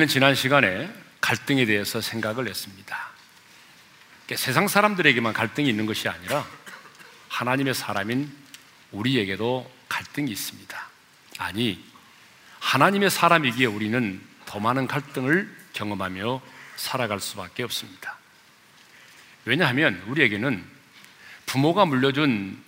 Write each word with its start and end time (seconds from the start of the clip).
우리는 0.00 0.08
지난 0.08 0.34
시간에 0.34 0.90
갈등에 1.20 1.66
대해서 1.66 2.00
생각을 2.00 2.48
했습니다. 2.48 3.10
세상 4.34 4.66
사람들에게만 4.66 5.34
갈등이 5.34 5.68
있는 5.68 5.84
것이 5.84 6.08
아니라 6.08 6.46
하나님의 7.28 7.74
사람인 7.74 8.32
우리에게도 8.92 9.70
갈등이 9.90 10.30
있습니다. 10.30 10.88
아니, 11.36 11.84
하나님의 12.60 13.10
사람이기에 13.10 13.66
우리는 13.66 14.22
더 14.46 14.58
많은 14.58 14.86
갈등을 14.86 15.54
경험하며 15.74 16.40
살아갈 16.76 17.20
수밖에 17.20 17.62
없습니다. 17.64 18.16
왜냐하면 19.44 20.02
우리에게는 20.06 20.64
부모가 21.44 21.84
물려준 21.84 22.58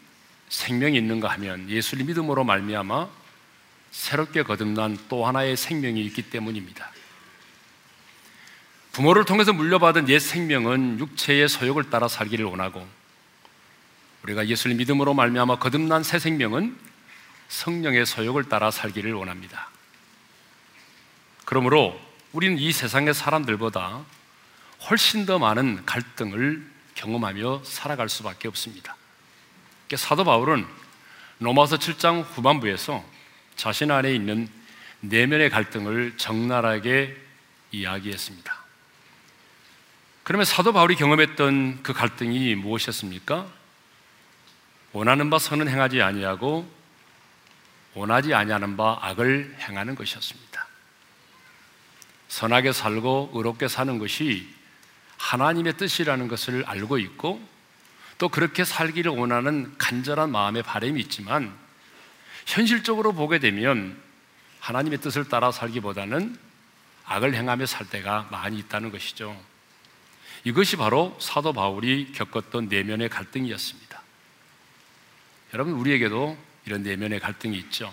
생명이 0.51 0.99
있는가 0.99 1.29
하면 1.31 1.71
예수를 1.71 2.05
믿음으로 2.05 2.45
말미암아 2.45 3.09
새롭게 3.91 4.43
거듭난 4.43 4.99
또 5.09 5.27
하나의 5.27 5.57
생명이 5.57 6.05
있기 6.05 6.29
때문입니다. 6.29 6.92
부모를 8.93 9.25
통해서 9.25 9.55
물려받은 9.55 10.09
옛 10.11 10.19
생명은 10.19 10.99
육체의 10.99 11.49
소욕을 11.49 11.89
따라 11.89 12.09
살기를 12.09 12.45
원하고 12.45 12.87
우리가 14.23 14.47
예수를 14.47 14.77
믿음으로 14.77 15.15
말미암아 15.15 15.59
거듭난 15.59 16.03
새 16.03 16.19
생명은 16.19 16.77
성령의 17.49 18.07
소욕을 18.07 18.45
따라 18.45 18.71
살기를 18.71 19.15
원합니다. 19.15 19.69
그러므로 21.45 21.99
우리는 22.33 22.59
이 22.59 22.71
세상의 22.71 23.15
사람들보다 23.15 24.05
훨씬 24.89 25.27
더 25.27 25.39
많은 25.39 25.85
갈등을 25.85 26.65
경험하며 26.95 27.63
살아갈 27.65 28.09
수밖에 28.09 28.49
없습니다. 28.49 28.97
사도 29.97 30.25
바울은 30.25 30.67
로마서 31.41 31.77
7장 31.77 32.25
후반부에서 32.25 33.05
자신 33.57 33.91
안에 33.91 34.15
있는 34.15 34.49
내면의 35.01 35.51
갈등을 35.51 36.17
적나라하게 36.17 37.17
이야기했습니다. 37.73 38.62
그러면 40.33 40.47
사도 40.47 40.73
바울이 40.73 40.97
경험했던 40.97 41.83
그 41.83 41.93
갈등이 41.93 42.55
무엇이었습니까? 42.55 43.47
원하는 44.93 45.29
바 45.29 45.39
선은 45.39 45.69
행하지 45.69 46.01
아니하고 46.01 46.67
원하지 47.93 48.33
아니하는 48.33 48.79
바 48.79 48.99
악을 49.03 49.55
행하는 49.61 49.95
것이었습니다. 49.95 50.67
선하게 52.29 52.73
살고 52.73 53.33
의롭게 53.35 53.69
사는 53.69 53.99
것이 53.99 54.49
하나님의 55.19 55.77
뜻이라는 55.77 56.29
것을 56.29 56.65
알고 56.65 56.97
있고 56.97 57.47
또 58.17 58.31
그렇게 58.31 58.65
살기를 58.65 59.13
원하는 59.13 59.77
간절한 59.77 60.33
마음의 60.33 60.63
바람이 60.63 60.99
있지만 61.03 61.55
현실적으로 62.47 63.13
보게 63.13 63.39
되면 63.39 64.01
하나님의 64.61 65.03
뜻을 65.03 65.29
따라 65.29 65.53
살기보다는 65.53 66.39
악을 67.05 67.35
행하며 67.35 67.67
살 67.67 67.87
때가 67.91 68.29
많이 68.31 68.59
있다는 68.61 68.91
것이죠. 68.91 69.52
이것이 70.45 70.77
바로 70.77 71.17
사도 71.21 71.53
바울이 71.53 72.13
겪었던 72.13 72.69
내면의 72.69 73.09
갈등이었습니다. 73.09 74.03
여러분, 75.55 75.75
우리에게도 75.75 76.37
이런 76.67 76.83
내면의 76.83 77.21
갈등이 77.21 77.57
있죠. 77.59 77.93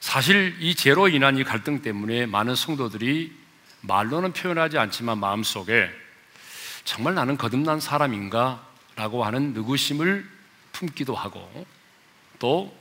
사실 0.00 0.56
이 0.60 0.74
죄로 0.74 1.08
인한 1.08 1.38
이 1.38 1.44
갈등 1.44 1.80
때문에 1.80 2.26
많은 2.26 2.54
성도들이 2.54 3.32
말로는 3.80 4.32
표현하지 4.32 4.76
않지만 4.78 5.18
마음속에 5.18 5.90
정말 6.84 7.14
나는 7.14 7.38
거듭난 7.38 7.80
사람인가? 7.80 8.66
라고 8.96 9.24
하는 9.24 9.54
느구심을 9.54 10.28
품기도 10.72 11.14
하고 11.14 11.66
또 12.38 12.76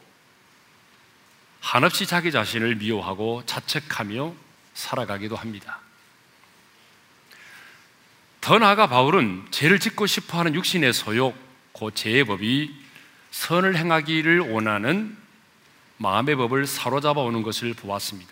한없이 1.60 2.06
자기 2.06 2.32
자신을 2.32 2.76
미워하고 2.76 3.44
자책하며 3.46 4.34
살아가기도 4.74 5.36
합니다. 5.36 5.80
더 8.44 8.60
나아가 8.60 8.88
바울은 8.88 9.48
죄를 9.52 9.80
짓고 9.80 10.06
싶어 10.06 10.40
하는 10.40 10.54
육신의 10.54 10.92
소욕, 10.92 11.34
그 11.72 11.92
죄의 11.96 12.26
법이 12.26 12.76
선을 13.32 13.78
행하기를 13.78 14.52
원하는 14.52 15.16
마음의 15.96 16.36
법을 16.36 16.68
사로잡아 16.68 17.22
오는 17.22 17.42
것을 17.42 17.74
보았습니다. 17.74 18.30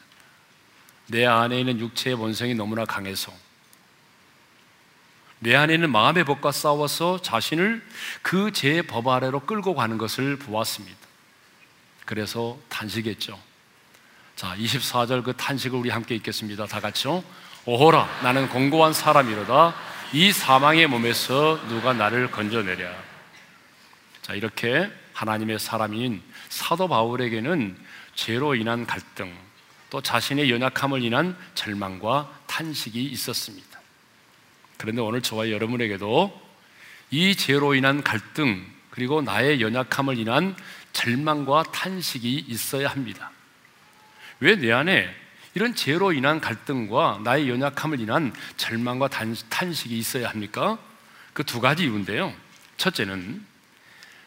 내 1.08 1.26
안에 1.26 1.62
있는 1.62 1.80
육체의 1.80 2.18
본성이 2.18 2.54
너무나 2.54 2.84
강해서 2.84 3.32
내 5.40 5.56
안에 5.56 5.76
있는 5.76 5.90
마음의 5.90 6.26
법과 6.26 6.52
싸워서 6.52 7.22
자신을 7.22 7.82
그제법 8.22 9.08
아래로 9.08 9.40
끌고 9.46 9.76
가는 9.76 9.98
것을 9.98 10.38
보았습니다. 10.38 10.98
그래서 12.04 12.60
탄식했죠. 12.68 13.40
자, 14.36 14.58
24절 14.58 15.24
그 15.24 15.34
탄식을 15.38 15.80
우리 15.80 15.90
함께 15.90 16.16
읽겠습니다. 16.16 16.66
다 16.66 16.82
같이요. 16.82 17.24
오호라, 17.64 18.20
나는 18.24 18.50
공고한 18.50 18.92
사람이로다. 18.92 19.91
이 20.14 20.34
사망의 20.34 20.88
몸에서 20.88 21.58
누가 21.70 21.94
나를 21.94 22.32
건져내랴. 22.32 22.94
자, 24.22 24.34
이렇게 24.34 24.92
하나님의 25.14 25.58
사람인 25.58 26.22
사도 26.50 26.90
바울에게는 26.90 27.78
죄로 28.16 28.56
인한 28.56 28.86
갈등, 28.86 29.34
또 29.90 30.02
자신의 30.02 30.52
연약함을 30.52 31.02
인한 31.02 31.38
절망과 31.56 32.42
탄식이 32.48 33.02
있었습니다. 33.02 33.80
그런데 34.78 35.02
오늘 35.02 35.22
저와 35.22 35.50
여러분에게도 35.50 36.42
이 37.12 37.36
죄로 37.36 37.74
인한 37.74 38.04
갈등 38.04 38.66
그리고 38.90 39.22
나의 39.22 39.62
연약함을 39.62 40.18
인한 40.18 40.58
절망과 40.92 41.64
탄식이 41.72 42.46
있어야 42.50 42.90
합니다. 42.90 43.32
왜 44.42 44.56
내 44.58 44.74
안에 44.74 45.21
이런 45.53 45.75
죄로 45.75 46.13
인한 46.13 46.39
갈등과 46.39 47.22
나의 47.23 47.50
연약함을 47.50 48.00
인한 48.00 48.34
절망과 48.57 49.09
탄식이 49.50 49.97
있어야 49.97 50.29
합니까? 50.29 50.78
그 51.34 51.44
두 51.44 51.62
가지 51.62 51.84
이유인데요. 51.84 52.34
첫째는 52.78 53.45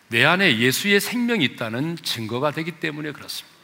내 0.09 0.25
안에 0.25 0.59
예수의 0.59 1.01
생명이 1.01 1.45
있다는 1.45 1.97
증거가 2.03 2.51
되기 2.51 2.73
때문에 2.73 3.13
그렇습니다. 3.13 3.55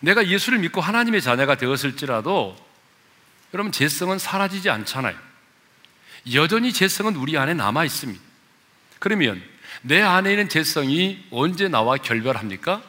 내가 0.00 0.26
예수를 0.26 0.58
믿고 0.58 0.80
하나님의 0.80 1.22
자녀가 1.22 1.54
되었을지라도 1.56 2.56
여러분 3.54 3.70
죄성은 3.70 4.18
사라지지 4.18 4.70
않잖아요. 4.70 5.16
여전히 6.34 6.72
죄성은 6.72 7.16
우리 7.16 7.36
안에 7.36 7.54
남아 7.54 7.84
있습니다. 7.84 8.20
그러면 8.98 9.42
내 9.82 10.00
안에 10.00 10.30
있는 10.30 10.48
죄성이 10.48 11.24
언제 11.30 11.68
나와 11.68 11.96
결별합니까? 11.96 12.82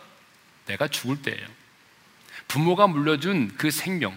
내가 0.65 0.87
죽을 0.87 1.21
때예요. 1.21 1.45
부모가 2.53 2.85
물려준 2.85 3.55
그 3.57 3.71
생명. 3.71 4.15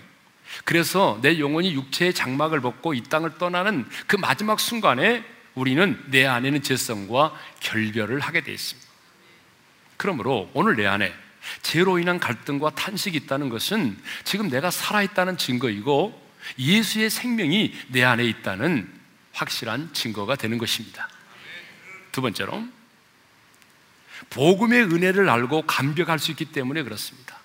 그래서 0.66 1.18
내 1.22 1.40
영혼이 1.40 1.72
육체의 1.72 2.12
장막을 2.12 2.60
벗고 2.60 2.92
이 2.92 3.02
땅을 3.02 3.38
떠나는 3.38 3.88
그 4.06 4.16
마지막 4.16 4.60
순간에 4.60 5.24
우리는 5.54 5.98
내 6.08 6.26
안에 6.26 6.48
있는 6.48 6.62
죄성과 6.62 7.32
결별을 7.60 8.20
하게 8.20 8.42
되어 8.42 8.52
있습니다. 8.52 8.90
그러므로 9.96 10.50
오늘 10.52 10.76
내 10.76 10.84
안에 10.84 11.14
죄로 11.62 11.98
인한 11.98 12.20
갈등과 12.20 12.74
탄식이 12.74 13.16
있다는 13.16 13.48
것은 13.48 13.96
지금 14.24 14.50
내가 14.50 14.70
살아있다는 14.70 15.38
증거이고 15.38 16.30
예수의 16.58 17.08
생명이 17.08 17.72
내 17.88 18.04
안에 18.04 18.22
있다는 18.22 18.92
확실한 19.32 19.94
증거가 19.94 20.36
되는 20.36 20.58
것입니다. 20.58 21.08
두 22.12 22.20
번째로, 22.20 22.62
복음의 24.28 24.82
은혜를 24.84 25.30
알고 25.30 25.62
감격할 25.62 26.18
수 26.18 26.32
있기 26.32 26.46
때문에 26.46 26.82
그렇습니다. 26.82 27.35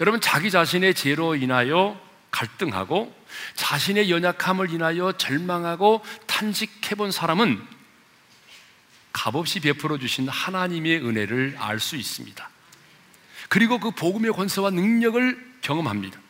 여러분, 0.00 0.20
자기 0.20 0.50
자신의 0.50 0.94
죄로 0.94 1.34
인하여 1.34 2.00
갈등하고 2.30 3.14
자신의 3.54 4.10
연약함을 4.10 4.70
인하여 4.70 5.12
절망하고 5.12 6.04
탄식해 6.26 6.94
본 6.94 7.10
사람은 7.10 7.60
값없이 9.12 9.60
베풀어 9.60 9.98
주신 9.98 10.28
하나님의 10.28 11.04
은혜를 11.04 11.56
알 11.58 11.80
수 11.80 11.96
있습니다. 11.96 12.48
그리고 13.48 13.80
그 13.80 13.90
복음의 13.90 14.32
권세와 14.32 14.70
능력을 14.70 15.54
경험합니다. 15.62 16.20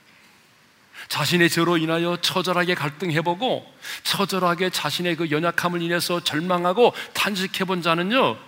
자신의 1.08 1.50
죄로 1.50 1.76
인하여 1.76 2.16
처절하게 2.20 2.74
갈등해보고 2.74 3.66
처절하게 4.02 4.70
자신의 4.70 5.16
그 5.16 5.30
연약함을 5.30 5.82
인해서 5.82 6.22
절망하고 6.22 6.92
탄식해본 7.14 7.82
자는요 7.82 8.38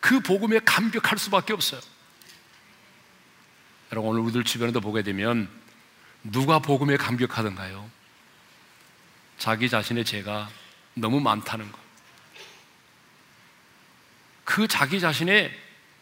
그 0.00 0.20
복음에 0.20 0.58
감격할 0.64 1.18
수밖에 1.18 1.52
없어요. 1.52 1.80
여러분 3.92 4.10
오늘 4.10 4.22
우리들 4.22 4.44
주변에도 4.44 4.80
보게 4.80 5.02
되면 5.02 5.48
누가 6.24 6.58
복음에 6.58 6.96
감격하던가요? 6.96 7.88
자기 9.38 9.68
자신의 9.68 10.04
죄가 10.04 10.48
너무 10.94 11.20
많다는 11.20 11.70
것. 11.70 11.78
그 14.44 14.66
자기 14.66 15.00
자신의 15.00 15.56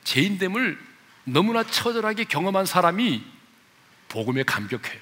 죄인됨을 0.05 0.79
너무나 1.25 1.63
처절하게 1.63 2.25
경험한 2.25 2.67
사람이 2.67 3.25
복음에 4.09 4.43
감격해요. 4.45 5.01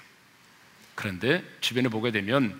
그런데 0.95 1.45
주변에 1.61 1.89
보게 1.89 2.11
되면 2.11 2.59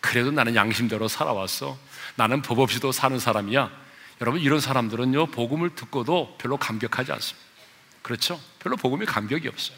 그래도 0.00 0.30
나는 0.30 0.54
양심대로 0.54 1.08
살아왔어. 1.08 1.78
나는 2.16 2.42
법 2.42 2.60
없이도 2.60 2.92
사는 2.92 3.18
사람이야. 3.18 3.70
여러분 4.20 4.40
이런 4.40 4.60
사람들은요 4.60 5.26
복음을 5.26 5.74
듣고도 5.74 6.36
별로 6.38 6.56
감격하지 6.56 7.12
않습니다. 7.12 7.49
그렇죠? 8.02 8.40
별로 8.58 8.76
복음에 8.76 9.04
감격이 9.04 9.48
없어요. 9.48 9.76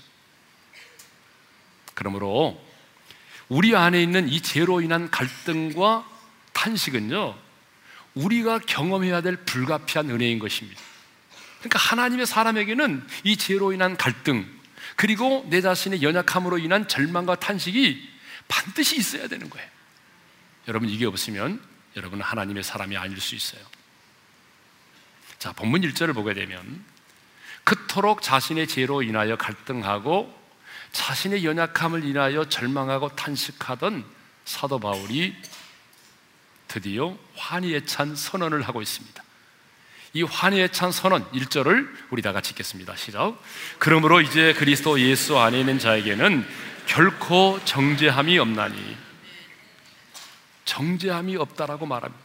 그러므로 1.95 2.61
우리 3.49 3.77
안에 3.77 4.03
있는 4.03 4.29
이 4.29 4.41
죄로 4.41 4.81
인한 4.81 5.11
갈등과 5.11 6.09
탄식은요, 6.53 7.37
우리가 8.15 8.61
경험해야 8.61 9.21
될 9.21 9.37
불가피한 9.37 10.11
은혜인 10.11 10.39
것입니다. 10.39 10.81
그러니까 11.59 11.79
하나님의 11.79 12.27
사람에게는 12.27 13.07
이 13.25 13.37
죄로 13.37 13.73
인한 13.73 13.97
갈등, 13.97 14.47
그리고 14.97 15.47
내 15.49 15.61
자신의 15.61 16.03
연약함으로 16.03 16.59
인한 16.59 16.89
절망과 16.89 17.37
탄식이 17.37 18.11
반드시 18.49 18.97
있어야 18.97 19.29
되는 19.29 19.49
거예요. 19.49 19.69
여러분, 20.69 20.89
이게 20.89 21.07
없으면 21.07 21.61
여러분은 21.97 22.25
하나님의 22.25 22.63
사람이 22.63 22.97
아닐 22.97 23.21
수 23.21 23.35
있어요. 23.35 23.63
자, 25.39 25.53
본문 25.53 25.83
1절을 25.83 26.15
보게 26.15 26.35
되면 26.35 26.85
그토록 27.65 28.23
자신의 28.23 28.67
죄로 28.67 29.03
인하여 29.03 29.37
갈등하고 29.37 30.43
자신의 30.93 31.45
연약함을 31.45 32.05
인하여 32.05 32.45
절망하고 32.45 33.17
탄식하던 33.17 34.05
사도 34.45 34.79
바울이 34.79 35.35
드디어 36.69 37.17
환희에 37.37 37.85
찬 37.85 38.17
선언을 38.17 38.63
하고 38.63 38.83
있습니다. 38.83 39.23
이 40.15 40.23
환희에 40.23 40.69
찬 40.69 40.93
선언 40.93 41.25
1절을 41.33 41.89
우리 42.11 42.21
다 42.21 42.33
같이 42.33 42.51
읽겠습니다. 42.51 42.97
시작. 42.97 43.39
그러므로 43.79 44.21
이제 44.21 44.53
그리스도 44.55 45.01
예수 45.01 45.39
안에 45.39 45.61
있는 45.61 45.79
자에게는 45.79 46.47
결코 46.87 47.59
정죄함이 47.65 48.39
없나니 48.39 48.97
정죄함이 50.65 51.37
없다라고 51.37 51.87
말합니다. 51.87 52.23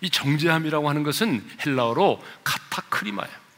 이 0.00 0.10
정죄함이라고 0.10 0.88
하는 0.88 1.02
것은 1.02 1.48
헬라어로 1.64 2.24
카타크리마예요. 2.42 3.49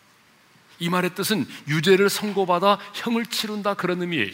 이 0.83 0.89
말의 0.89 1.15
뜻은 1.15 1.47
유죄를 1.69 2.11
선고받아 2.11 2.79
형을 2.95 3.27
치른다 3.27 3.75
그런 3.75 4.01
의미예요. 4.03 4.33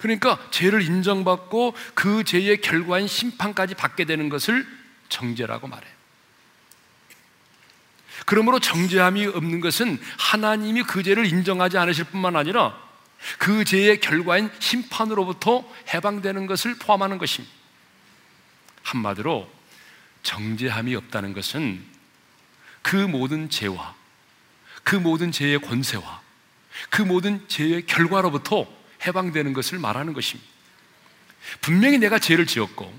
그러니까 0.00 0.38
죄를 0.50 0.80
인정받고 0.80 1.74
그 1.94 2.24
죄의 2.24 2.62
결과인 2.62 3.06
심판까지 3.06 3.74
받게 3.74 4.06
되는 4.06 4.30
것을 4.30 4.66
정죄라고 5.10 5.68
말해요. 5.68 5.92
그러므로 8.24 8.58
정죄함이 8.60 9.26
없는 9.26 9.60
것은 9.60 10.00
하나님이 10.18 10.84
그 10.84 11.02
죄를 11.02 11.26
인정하지 11.26 11.76
않으실 11.76 12.04
뿐만 12.04 12.34
아니라 12.34 12.74
그 13.38 13.64
죄의 13.66 14.00
결과인 14.00 14.50
심판으로부터 14.58 15.70
해방되는 15.92 16.46
것을 16.46 16.76
포함하는 16.78 17.18
것입니다. 17.18 17.54
한마디로 18.82 19.50
정죄함이 20.22 20.94
없다는 20.96 21.34
것은 21.34 21.84
그 22.80 22.96
모든 22.96 23.50
죄와 23.50 23.94
그 24.84 24.94
모든 24.96 25.32
죄의 25.32 25.60
권세와 25.60 26.22
그 26.90 27.02
모든 27.02 27.46
죄의 27.48 27.86
결과로부터 27.86 28.66
해방되는 29.04 29.52
것을 29.52 29.78
말하는 29.78 30.12
것입니다. 30.12 30.48
분명히 31.60 31.98
내가 31.98 32.18
죄를 32.18 32.46
지었고 32.46 32.92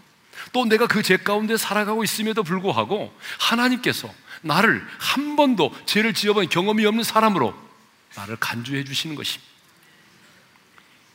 또 0.51 0.65
내가 0.65 0.87
그 0.87 1.01
죄 1.01 1.17
가운데 1.17 1.57
살아가고 1.57 2.03
있음에도 2.03 2.43
불구하고 2.43 3.15
하나님께서 3.39 4.13
나를 4.41 4.85
한 4.99 5.35
번도 5.35 5.73
죄를 5.85 6.13
지어본 6.13 6.49
경험이 6.49 6.85
없는 6.85 7.03
사람으로 7.03 7.55
나를 8.15 8.35
간주해 8.37 8.83
주시는 8.83 9.15
것입니다. 9.15 9.51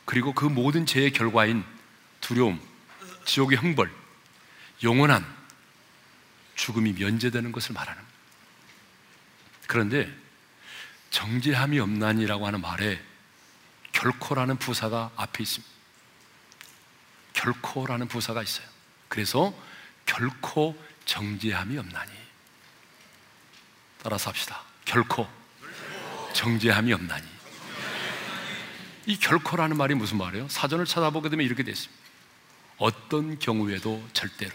그리고 0.05 0.33
그 0.33 0.45
모든 0.45 0.85
죄의 0.85 1.11
결과인 1.11 1.63
두려움, 2.19 2.59
지옥의 3.25 3.57
형벌, 3.59 3.91
영원한 4.83 5.25
죽음이 6.55 6.93
면제되는 6.93 7.51
것을 7.51 7.73
말하는 7.73 8.01
그런데 9.67 10.13
정죄함이 11.11 11.79
없나니라고 11.79 12.47
하는 12.47 12.61
말에 12.61 12.99
결코라는 13.91 14.57
부사가 14.57 15.11
앞에 15.15 15.43
있습니다. 15.43 15.71
결코라는 17.33 18.07
부사가 18.07 18.41
있어요. 18.41 18.65
그래서 19.07 19.53
결코 20.05 20.75
정죄함이 21.05 21.77
없나니. 21.77 22.11
따라서 24.01 24.29
합시다. 24.29 24.63
결코 24.85 25.27
정죄함이 26.33 26.91
없나니. 26.93 27.27
이 29.05 29.17
결코라는 29.17 29.77
말이 29.77 29.93
무슨 29.95 30.17
말이에요? 30.17 30.47
사전을 30.47 30.85
찾아보게 30.85 31.29
되면 31.29 31.45
이렇게 31.45 31.63
되어 31.63 31.73
있습니다. 31.73 32.01
어떤 32.77 33.37
경우에도 33.37 34.03
절대로. 34.13 34.53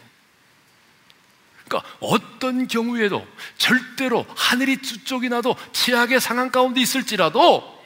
그러니까 1.69 1.97
어떤 2.01 2.69
경우에도 2.69 3.27
절대로 3.59 4.27
하늘이 4.37 4.77
두 4.79 5.05
쪽이 5.05 5.29
나도 5.29 5.57
최악의 5.73 6.21
상황 6.21 6.51
가운데 6.51 6.81
있을지라도 6.81 7.85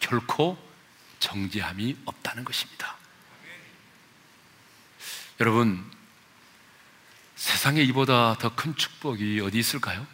결코 0.00 0.58
정죄함이 1.20 1.96
없다는 2.04 2.44
것입니다. 2.44 2.96
여러분, 5.40 5.84
세상에 7.34 7.82
이보다 7.82 8.36
더 8.38 8.50
큰 8.54 8.74
축복이 8.74 9.40
어디 9.40 9.58
있을까요? 9.58 10.06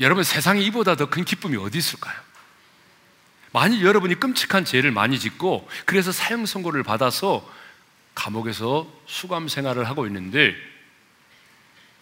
여러분, 0.00 0.24
세상에 0.24 0.60
이보다 0.62 0.96
더 0.96 1.06
큰 1.06 1.24
기쁨이 1.24 1.56
어디 1.56 1.78
있을까요? 1.78 2.18
만일 3.52 3.84
여러분이 3.84 4.16
끔찍한 4.18 4.64
죄를 4.64 4.90
많이 4.90 5.18
짓고 5.20 5.68
그래서 5.84 6.10
사형 6.10 6.46
선고를 6.46 6.82
받아서 6.82 7.48
감옥에서 8.14 8.90
수감 9.06 9.46
생활을 9.46 9.88
하고 9.88 10.06
있는데 10.06 10.54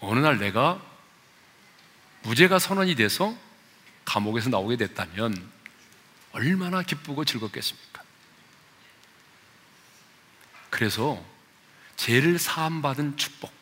어느 0.00 0.18
날 0.18 0.38
내가 0.38 0.80
무죄가 2.22 2.58
선언이 2.58 2.94
돼서 2.96 3.36
감옥에서 4.04 4.50
나오게 4.50 4.76
됐다면 4.76 5.50
얼마나 6.32 6.82
기쁘고 6.82 7.24
즐겁겠습니까? 7.24 8.02
그래서 10.70 11.22
죄를 11.96 12.38
사함받은 12.38 13.16
축복. 13.16 13.52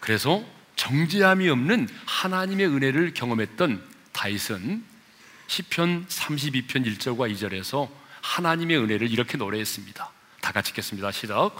그래서 0.00 0.44
정죄함이 0.76 1.48
없는 1.48 1.88
하나님의 2.06 2.66
은혜를 2.66 3.14
경험했던 3.14 3.82
다윗은 4.12 4.84
시편 5.46 6.06
32편 6.06 6.68
1절과 6.68 7.32
2절에서 7.32 7.90
하나님의 8.20 8.78
은혜를 8.78 9.10
이렇게 9.10 9.36
노래했습니다. 9.36 10.10
다 10.44 10.52
같이 10.52 10.70
읽겠습니다. 10.70 11.10
시작. 11.10 11.52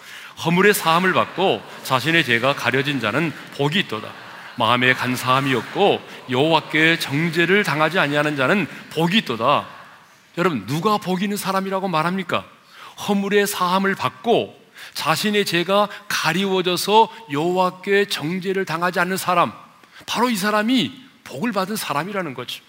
허물의 0.45 0.75
사함을 0.75 1.15
받고 1.15 1.63
자신의 1.85 2.23
죄가 2.23 2.55
가려진 2.55 3.01
자는 3.01 3.33
복이 3.57 3.79
있도다. 3.81 4.13
마음에 4.57 4.93
간사함이 4.93 5.55
없고 5.55 6.03
여호와께 6.31 6.99
정죄를 6.99 7.65
당하지 7.65 7.99
아니하는 7.99 8.37
자는 8.37 8.69
복이 8.93 9.17
있도다. 9.19 9.67
여러분 10.37 10.67
누가 10.67 10.99
복 10.99 11.23
있는 11.23 11.39
사람이라고 11.39 11.89
말합니까? 11.89 12.45
허물의 13.09 13.47
사함을 13.47 13.95
받고 13.95 14.63
자신의 14.93 15.47
죄가 15.47 15.89
가리워져서 16.09 17.09
여호와께 17.33 18.09
정죄를 18.09 18.67
당하지 18.67 19.01
않는 19.01 19.17
사람 19.17 19.53
바로 20.07 20.29
이 20.29 20.37
사람이 20.37 20.93
복을 21.25 21.53
받은 21.53 21.77
사람이라는 21.77 22.35
거죠. 22.35 22.63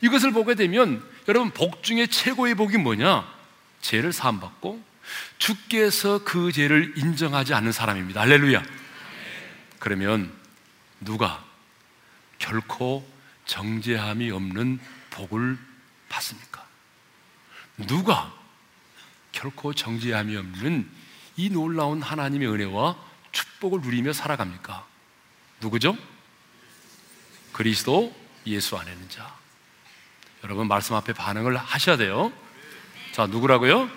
이것을 0.00 0.32
보게 0.32 0.54
되면 0.54 1.04
여러분 1.28 1.50
복 1.50 1.82
중에 1.82 2.06
최고의 2.06 2.54
복이 2.54 2.78
뭐냐? 2.78 3.28
죄를 3.82 4.14
사함 4.14 4.40
받고 4.40 4.95
주께서 5.38 6.24
그 6.24 6.52
죄를 6.52 6.94
인정하지 6.96 7.54
않는 7.54 7.72
사람입니다. 7.72 8.20
할렐루야. 8.22 8.62
그러면 9.78 10.32
누가 11.00 11.44
결코 12.38 13.08
정죄함이 13.46 14.30
없는 14.30 14.80
복을 15.10 15.58
받습니까? 16.08 16.66
누가 17.86 18.32
결코 19.32 19.74
정죄함이 19.74 20.36
없는 20.36 20.88
이 21.36 21.50
놀라운 21.50 22.02
하나님의 22.02 22.48
은혜와 22.48 22.96
축복을 23.32 23.80
누리며 23.82 24.12
살아갑니까? 24.12 24.86
누구죠? 25.60 25.96
그리스도 27.52 28.14
예수 28.46 28.76
안에 28.76 28.92
있는 28.92 29.08
자. 29.08 29.34
여러분 30.44 30.68
말씀 30.68 30.94
앞에 30.94 31.12
반응을 31.12 31.56
하셔야 31.56 31.96
돼요. 31.96 32.32
자, 33.12 33.26
누구라고요? 33.26 33.90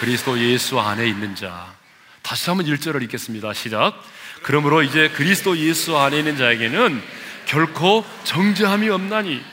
그리스도 0.00 0.38
예수 0.38 0.80
안에 0.80 1.06
있는 1.06 1.34
자. 1.34 1.74
다시 2.22 2.48
한번 2.48 2.64
1절을 2.64 3.02
읽겠습니다. 3.02 3.52
시작. 3.52 4.02
그러므로 4.42 4.82
이제 4.82 5.10
그리스도 5.10 5.58
예수 5.58 5.98
안에 5.98 6.20
있는 6.20 6.38
자에게는 6.38 7.02
결코 7.44 8.06
정죄함이 8.24 8.88
없나니 8.88 9.44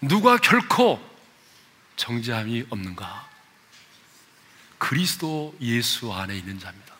누가 0.00 0.36
결코 0.36 1.02
정죄함이 1.96 2.66
없는가? 2.70 3.26
그리스도 4.78 5.56
예수 5.60 6.12
안에 6.12 6.36
있는 6.36 6.60
자입니다. 6.60 6.94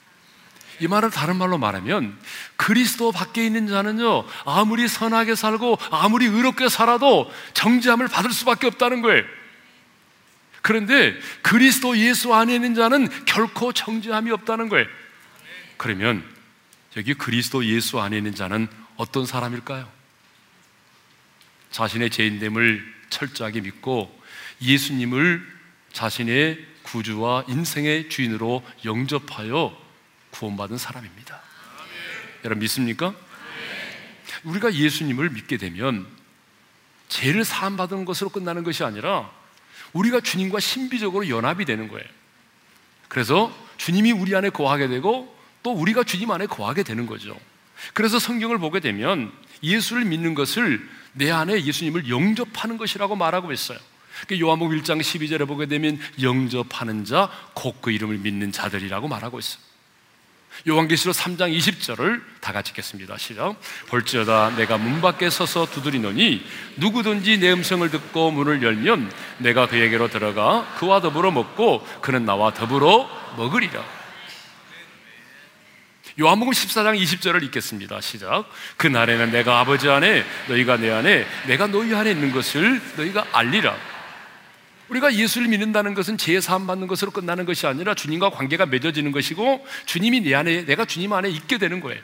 이 0.81 0.89
말을 0.89 1.13
다른 1.13 1.37
말로 1.37 1.59
말하면 1.59 2.19
그리스도 2.57 3.13
밖에 3.13 3.47
있는 3.47 3.69
자는요 3.69 4.25
아무리 4.45 4.89
선하게 4.89 5.37
살고 5.37 5.79
아무리 5.93 6.27
의롭게 6.27 6.69
살아도 6.69 7.33
정죄함을 7.55 8.09
받을 8.09 8.33
수밖에 8.33 8.67
없다는 8.67 9.01
거예요. 9.01 9.38
그런데 10.63 11.19
그리스도 11.43 11.97
예수 11.99 12.35
안에 12.35 12.55
있는 12.55 12.75
자는 12.75 13.09
결코 13.25 13.73
정죄함이 13.73 14.31
없다는 14.31 14.69
거예요. 14.69 14.87
그러면 15.77 16.25
여기 16.97 17.15
그리스도 17.15 17.65
예수 17.65 18.01
안에 18.01 18.19
있는 18.19 18.35
자는 18.35 18.69
어떤 18.97 19.27
사람일까요? 19.27 19.89
자신의 21.71 22.11
죄인됨을 22.11 22.95
철저하게 23.11 23.61
믿고 23.61 24.19
예수님을 24.61 25.47
자신의 25.93 26.67
구주와 26.83 27.45
인생의 27.49 28.09
주인으로 28.09 28.65
영접하여 28.85 29.77
구원받은 30.31 30.79
사람입니다. 30.79 31.41
여러분 32.45 32.61
믿습니까? 32.61 33.15
우리가 34.45 34.73
예수님을 34.73 35.31
믿게 35.31 35.57
되면 35.57 36.07
죄를 37.09 37.45
사함받은 37.45 38.05
것으로 38.05 38.31
끝나는 38.31 38.65
것이 38.65 38.85
아니라 38.85 39.31
우리가 39.93 40.21
주님과 40.21 40.61
신비적으로 40.61 41.29
연합이 41.29 41.65
되는 41.65 41.89
거예요. 41.89 42.05
그래서 43.09 43.53
주님이 43.77 44.13
우리 44.13 44.35
안에 44.35 44.51
거하게 44.51 44.89
되고 44.89 45.35
또 45.63 45.73
우리가 45.73 46.05
주님 46.05 46.31
안에 46.31 46.47
거하게 46.47 46.83
되는 46.83 47.07
거죠. 47.07 47.39
그래서 47.95 48.19
성경을 48.19 48.59
보게 48.59 48.81
되면 48.81 49.33
예수를 49.63 50.05
믿는 50.05 50.35
것을 50.35 50.87
내 51.13 51.31
안에 51.31 51.65
예수님을 51.65 52.09
영접하는 52.09 52.77
것이라고 52.77 53.17
말하고 53.17 53.53
있어요. 53.53 53.79
그 54.27 54.39
요한복음 54.39 54.81
1장 54.81 55.01
12절에 55.01 55.47
보게 55.47 55.67
되면 55.67 55.99
영접하는 56.21 57.05
자, 57.05 57.31
곧 57.55 57.81
그 57.81 57.91
이름을 57.93 58.19
믿는 58.19 58.53
자들이라고 58.53 59.09
말하고 59.09 59.39
있어요. 59.39 59.68
요한계시록 60.67 61.15
3장 61.15 61.57
20절을 61.57 62.23
다 62.41 62.53
같이 62.53 62.71
읽겠습니다. 62.71 63.17
시작. 63.19 63.57
볼지어다 63.87 64.57
내가 64.57 64.79
문 64.79 65.01
밖에 65.01 65.31
서서 65.31 65.67
두드리노니 65.67 66.45
누구든지 66.77 67.39
내 67.39 67.53
음성을 67.53 67.89
듣고 67.91 68.31
문을 68.31 68.63
열면 68.63 69.13
내가 69.39 69.67
그에게로 69.69 70.09
들어가 70.09 70.67
그와 70.79 71.01
더불어 71.01 71.31
먹고 71.31 71.87
그는 72.01 72.25
나와 72.25 72.53
더불어 72.53 73.09
먹으리라. 73.37 73.99
요한복음 76.21 76.53
14장 76.53 77.01
20절을 77.01 77.45
읽겠습니다. 77.45 78.01
시작. 78.01 78.45
그 78.77 78.89
날에는 78.89 79.31
내가 79.31 79.61
아버지 79.61 79.89
안에 79.89 80.25
너희가 80.49 80.77
내 80.77 80.91
안에 80.91 81.25
내가 81.47 81.69
너희 81.69 81.95
안에 81.95 82.11
있는 82.11 82.33
것을 82.33 82.83
너희가 82.97 83.25
알리라. 83.33 83.77
우리가 84.89 85.15
예수를 85.15 85.49
믿는다는 85.49 85.95
것은 85.95 86.17
죄 86.17 86.41
사함 86.41 86.67
받는 86.67 86.87
것으로 86.87 87.11
끝나는 87.11 87.45
것이 87.45 87.67
아니라 87.67 87.95
주님과 87.95 88.31
관계가 88.31 88.67
맺어지는 88.67 89.13
것이고 89.13 89.67
주님이 89.87 90.21
내 90.23 90.35
안에 90.35 90.65
내가 90.65 90.85
주님 90.85 91.13
안에 91.13 91.29
있게 91.29 91.59
되는 91.59 91.81
거예요. 91.81 92.01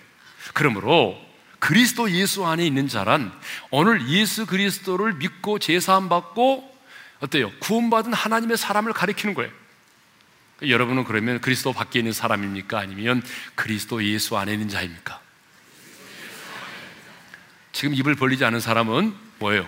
그러므로 0.52 1.18
그리스도 1.58 2.10
예수 2.10 2.44
안에 2.44 2.66
있는 2.66 2.88
자란 2.88 3.32
오늘 3.70 4.08
예수 4.08 4.44
그리스도를 4.44 5.14
믿고 5.14 5.58
죄 5.58 5.80
사함 5.80 6.08
받고 6.08 6.72
어때요? 7.20 7.50
구원받은 7.60 8.12
하나님의 8.12 8.58
사람을 8.58 8.92
가리키는 8.92 9.34
거예요. 9.34 9.50
여러분은 10.62 11.04
그러면 11.04 11.40
그리스도 11.40 11.72
밖에 11.72 11.98
있는 11.98 12.12
사람입니까? 12.12 12.78
아니면 12.78 13.22
그리스도 13.54 14.04
예수 14.04 14.36
안에 14.36 14.52
있는 14.52 14.68
자입니까? 14.68 15.20
지금 17.72 17.94
입을 17.94 18.14
벌리지 18.14 18.44
않은 18.44 18.60
사람은 18.60 19.14
뭐예요? 19.38 19.66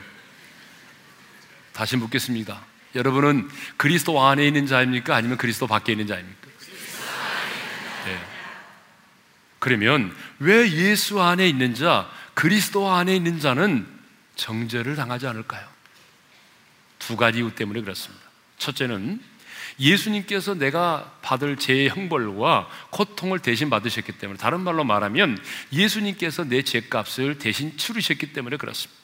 다시 1.73 1.97
묻겠습니다. 1.97 2.63
여러분은 2.97 3.49
그리스도 3.77 4.23
안에 4.23 4.47
있는 4.47 4.67
자입니까? 4.67 5.15
아니면 5.15 5.37
그리스도 5.37 5.67
밖에 5.67 5.93
있는 5.93 6.07
자입니까? 6.07 6.47
네. 8.07 8.21
그러면 9.59 10.15
왜 10.39 10.71
예수 10.71 11.21
안에 11.21 11.49
있는 11.49 11.75
자, 11.75 12.11
그리스도 12.35 12.91
안에 12.91 13.15
있는 13.15 13.41
자는 13.41 13.87
정죄를 14.37 14.97
당하지 14.97 15.27
않을까요? 15.27 15.67
두 16.99 17.17
가지 17.17 17.39
이유 17.39 17.55
때문에 17.55 17.81
그렇습니다. 17.83 18.25
첫째는 18.59 19.21
예수님께서 19.79 20.55
내가 20.55 21.19
받을 21.23 21.57
죄의 21.57 21.91
형벌과 21.91 22.69
고통을 22.91 23.41
대신 23.41 23.69
받으셨기 23.69 24.13
때문에 24.13 24.39
다른 24.39 24.61
말로 24.61 24.85
말하면 24.85 25.39
예수님께서 25.73 26.45
내 26.45 26.63
죄값을 26.63 27.39
대신 27.39 27.77
치르셨기 27.77 28.33
때문에 28.33 28.57
그렇습니다. 28.57 29.01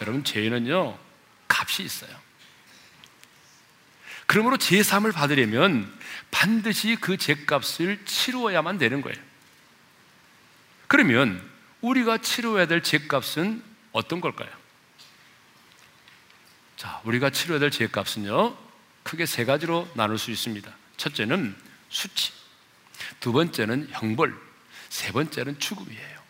여러분 0.00 0.24
죄는요 0.24 0.96
값이 1.48 1.82
있어요. 1.82 2.23
그러므로 4.26 4.56
제3을 4.56 5.12
받으려면 5.12 5.92
반드시 6.30 6.96
그 7.00 7.16
죄값을 7.16 8.04
치루어야만 8.04 8.78
되는 8.78 9.00
거예요. 9.00 9.16
그러면 10.88 11.42
우리가 11.80 12.18
치루어야 12.18 12.66
될 12.66 12.82
죄값은 12.82 13.62
어떤 13.92 14.20
걸까요? 14.20 14.50
자, 16.76 17.00
우리가 17.04 17.30
치루어야 17.30 17.60
될 17.60 17.70
죄값은요, 17.70 18.56
크게 19.02 19.26
세 19.26 19.44
가지로 19.44 19.88
나눌 19.94 20.18
수 20.18 20.30
있습니다. 20.30 20.74
첫째는 20.96 21.54
수치, 21.88 22.32
두 23.20 23.32
번째는 23.32 23.88
형벌, 23.90 24.34
세 24.88 25.12
번째는 25.12 25.58
죽음이에요. 25.58 26.24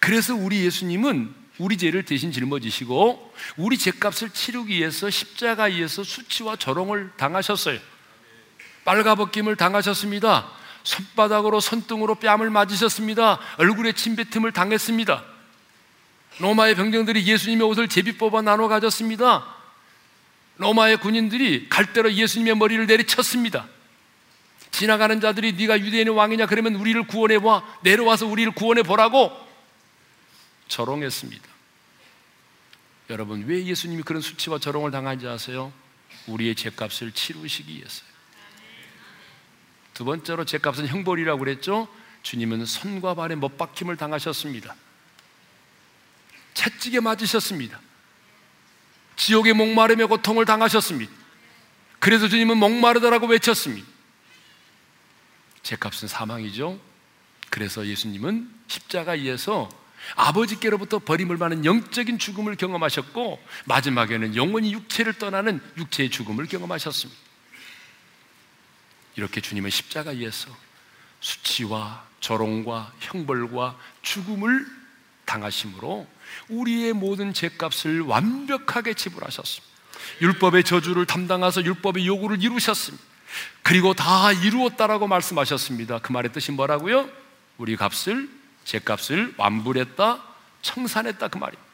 그래서 0.00 0.34
우리 0.34 0.64
예수님은 0.64 1.34
우리 1.58 1.76
죄를 1.76 2.04
대신 2.04 2.30
짊어지시고 2.32 3.34
우리 3.56 3.76
죄값을 3.76 4.30
치르기 4.30 4.74
위해서 4.74 5.10
십자가에서 5.10 6.04
수치와 6.04 6.56
조롱을 6.56 7.10
당하셨어요. 7.16 7.78
빨가벗김을 8.84 9.56
당하셨습니다. 9.56 10.50
손바닥으로 10.84 11.60
손등으로 11.60 12.14
뺨을 12.14 12.50
맞으셨습니다. 12.50 13.38
얼굴에 13.58 13.92
침뱉음을 13.92 14.52
당했습니다. 14.52 15.24
로마의 16.38 16.76
병정들이 16.76 17.26
예수님의 17.26 17.66
옷을 17.66 17.88
제비 17.88 18.16
뽑아 18.16 18.42
나눠 18.42 18.68
가졌습니다. 18.68 19.44
로마의 20.56 20.98
군인들이 20.98 21.68
갈대로 21.68 22.12
예수님의 22.12 22.56
머리를 22.56 22.86
내리쳤습니다. 22.86 23.66
지나가는 24.70 25.20
자들이 25.20 25.54
네가 25.54 25.80
유대인의 25.80 26.14
왕이냐 26.14 26.46
그러면 26.46 26.76
우리를 26.76 27.06
구원해 27.06 27.40
봐 27.40 27.62
내려와서 27.82 28.26
우리를 28.26 28.52
구원해 28.52 28.82
보라고 28.82 29.47
조롱했습니다. 30.68 31.48
여러분 33.10 33.44
왜 33.46 33.64
예수님이 33.64 34.02
그런 34.02 34.22
수치와 34.22 34.58
조롱을 34.58 34.90
당한지 34.90 35.26
아세요? 35.26 35.72
우리의 36.26 36.54
죄값을 36.54 37.12
치르시기 37.12 37.74
위해서요. 37.74 38.08
두 39.94 40.04
번째로 40.04 40.44
죄값은 40.44 40.86
형벌이라고 40.86 41.38
그랬죠. 41.38 41.88
주님은 42.22 42.66
손과 42.66 43.14
발에 43.14 43.34
못 43.34 43.56
박힘을 43.56 43.96
당하셨습니다. 43.96 44.76
채찍에 46.54 47.00
맞으셨습니다. 47.00 47.80
지옥의 49.16 49.54
목마름의 49.54 50.06
고통을 50.06 50.44
당하셨습니다. 50.44 51.12
그래서 51.98 52.28
주님은 52.28 52.56
목마르다라고 52.58 53.26
외쳤습니다. 53.26 53.88
죄값은 55.62 56.08
사망이죠. 56.08 56.78
그래서 57.50 57.86
예수님은 57.86 58.52
십자가에서 58.68 59.68
아버지께로부터 60.16 60.98
버림을 60.98 61.36
받는 61.38 61.64
영적인 61.64 62.18
죽음을 62.18 62.56
경험하셨고 62.56 63.42
마지막에는 63.66 64.36
영원히 64.36 64.72
육체를 64.72 65.14
떠나는 65.14 65.60
육체의 65.76 66.10
죽음을 66.10 66.46
경험하셨습니다. 66.46 67.20
이렇게 69.16 69.40
주님은 69.40 69.70
십자가에서 69.70 70.50
수치와 71.20 72.06
조롱과 72.20 72.92
형벌과 73.00 73.76
죽음을 74.02 74.66
당하심으로 75.24 76.06
우리의 76.48 76.92
모든 76.92 77.34
죄값을 77.34 78.00
완벽하게 78.02 78.94
지불하셨습니다. 78.94 79.68
율법의 80.22 80.64
저주를 80.64 81.06
담당하서 81.06 81.64
율법의 81.64 82.06
요구를 82.06 82.42
이루셨습니다. 82.42 83.04
그리고 83.62 83.92
다 83.94 84.32
이루었다라고 84.32 85.06
말씀하셨습니다. 85.06 85.98
그 85.98 86.12
말의 86.12 86.32
뜻이 86.32 86.52
뭐라고요? 86.52 87.10
우리 87.58 87.76
값을 87.76 88.28
죄값을 88.68 89.34
완불했다, 89.38 90.22
청산했다 90.60 91.28
그 91.28 91.38
말입니다. 91.38 91.68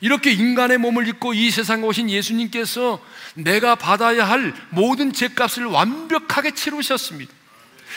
이렇게 0.00 0.32
인간의 0.32 0.78
몸을 0.78 1.06
입고 1.08 1.34
이 1.34 1.50
세상에 1.50 1.84
오신 1.84 2.10
예수님께서 2.10 3.04
내가 3.34 3.74
받아야 3.74 4.28
할 4.28 4.54
모든 4.70 5.12
죄값을 5.12 5.66
완벽하게 5.66 6.52
치르셨습니다. 6.52 7.32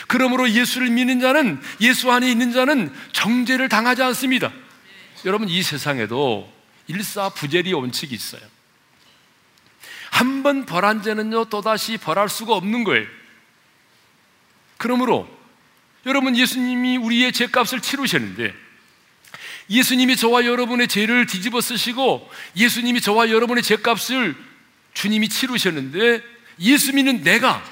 그러므로 0.06 0.48
예수를 0.50 0.90
믿는 0.90 1.20
자는 1.20 1.60
예수 1.80 2.12
안에 2.12 2.30
있는 2.30 2.52
자는 2.52 2.92
정죄를 3.12 3.68
당하지 3.68 4.02
않습니다. 4.02 4.52
여러분 5.24 5.48
이 5.48 5.62
세상에도 5.62 6.52
일사부재리 6.86 7.72
원칙이 7.72 8.14
있어요. 8.14 8.42
한 10.10 10.42
번 10.44 10.66
벌한 10.66 11.02
죄는요 11.02 11.46
또다시 11.46 11.96
벌할 11.96 12.28
수가 12.28 12.54
없는 12.54 12.84
거예요. 12.84 13.06
그러므로 14.76 15.26
여러분 16.06 16.36
예수님이 16.36 16.96
우리의 16.98 17.32
죄값을 17.32 17.80
치르셨는데 17.80 18.54
예수님이 19.70 20.16
저와 20.16 20.44
여러분의 20.44 20.88
죄를 20.88 21.26
뒤집어 21.26 21.60
쓰시고 21.60 22.30
예수님이 22.56 23.00
저와 23.00 23.30
여러분의 23.30 23.62
죄값을 23.62 24.36
주님이 24.92 25.28
치르셨는데 25.28 26.22
예수 26.60 26.94
믿는 26.94 27.22
내가 27.22 27.64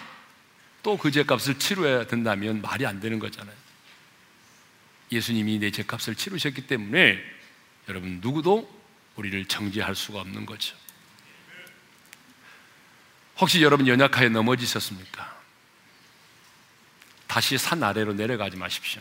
또 0.82 0.96
그 0.96 1.10
죄값을 1.10 1.58
치러야 1.58 2.06
된다면 2.06 2.60
말이 2.60 2.86
안 2.86 3.00
되는 3.00 3.18
거잖아요. 3.18 3.54
예수님이 5.12 5.58
내 5.58 5.70
죄값을 5.70 6.14
치르셨기 6.14 6.66
때문에 6.66 7.22
여러분 7.88 8.18
누구도 8.20 8.68
우리를 9.16 9.44
정죄할 9.44 9.94
수가 9.94 10.20
없는 10.20 10.46
거죠. 10.46 10.74
혹시 13.38 13.62
여러분 13.62 13.86
연약하여 13.86 14.30
넘어지셨습니까? 14.30 15.31
다시 17.32 17.56
산 17.56 17.82
아래로 17.82 18.12
내려가지 18.12 18.58
마십시오. 18.58 19.00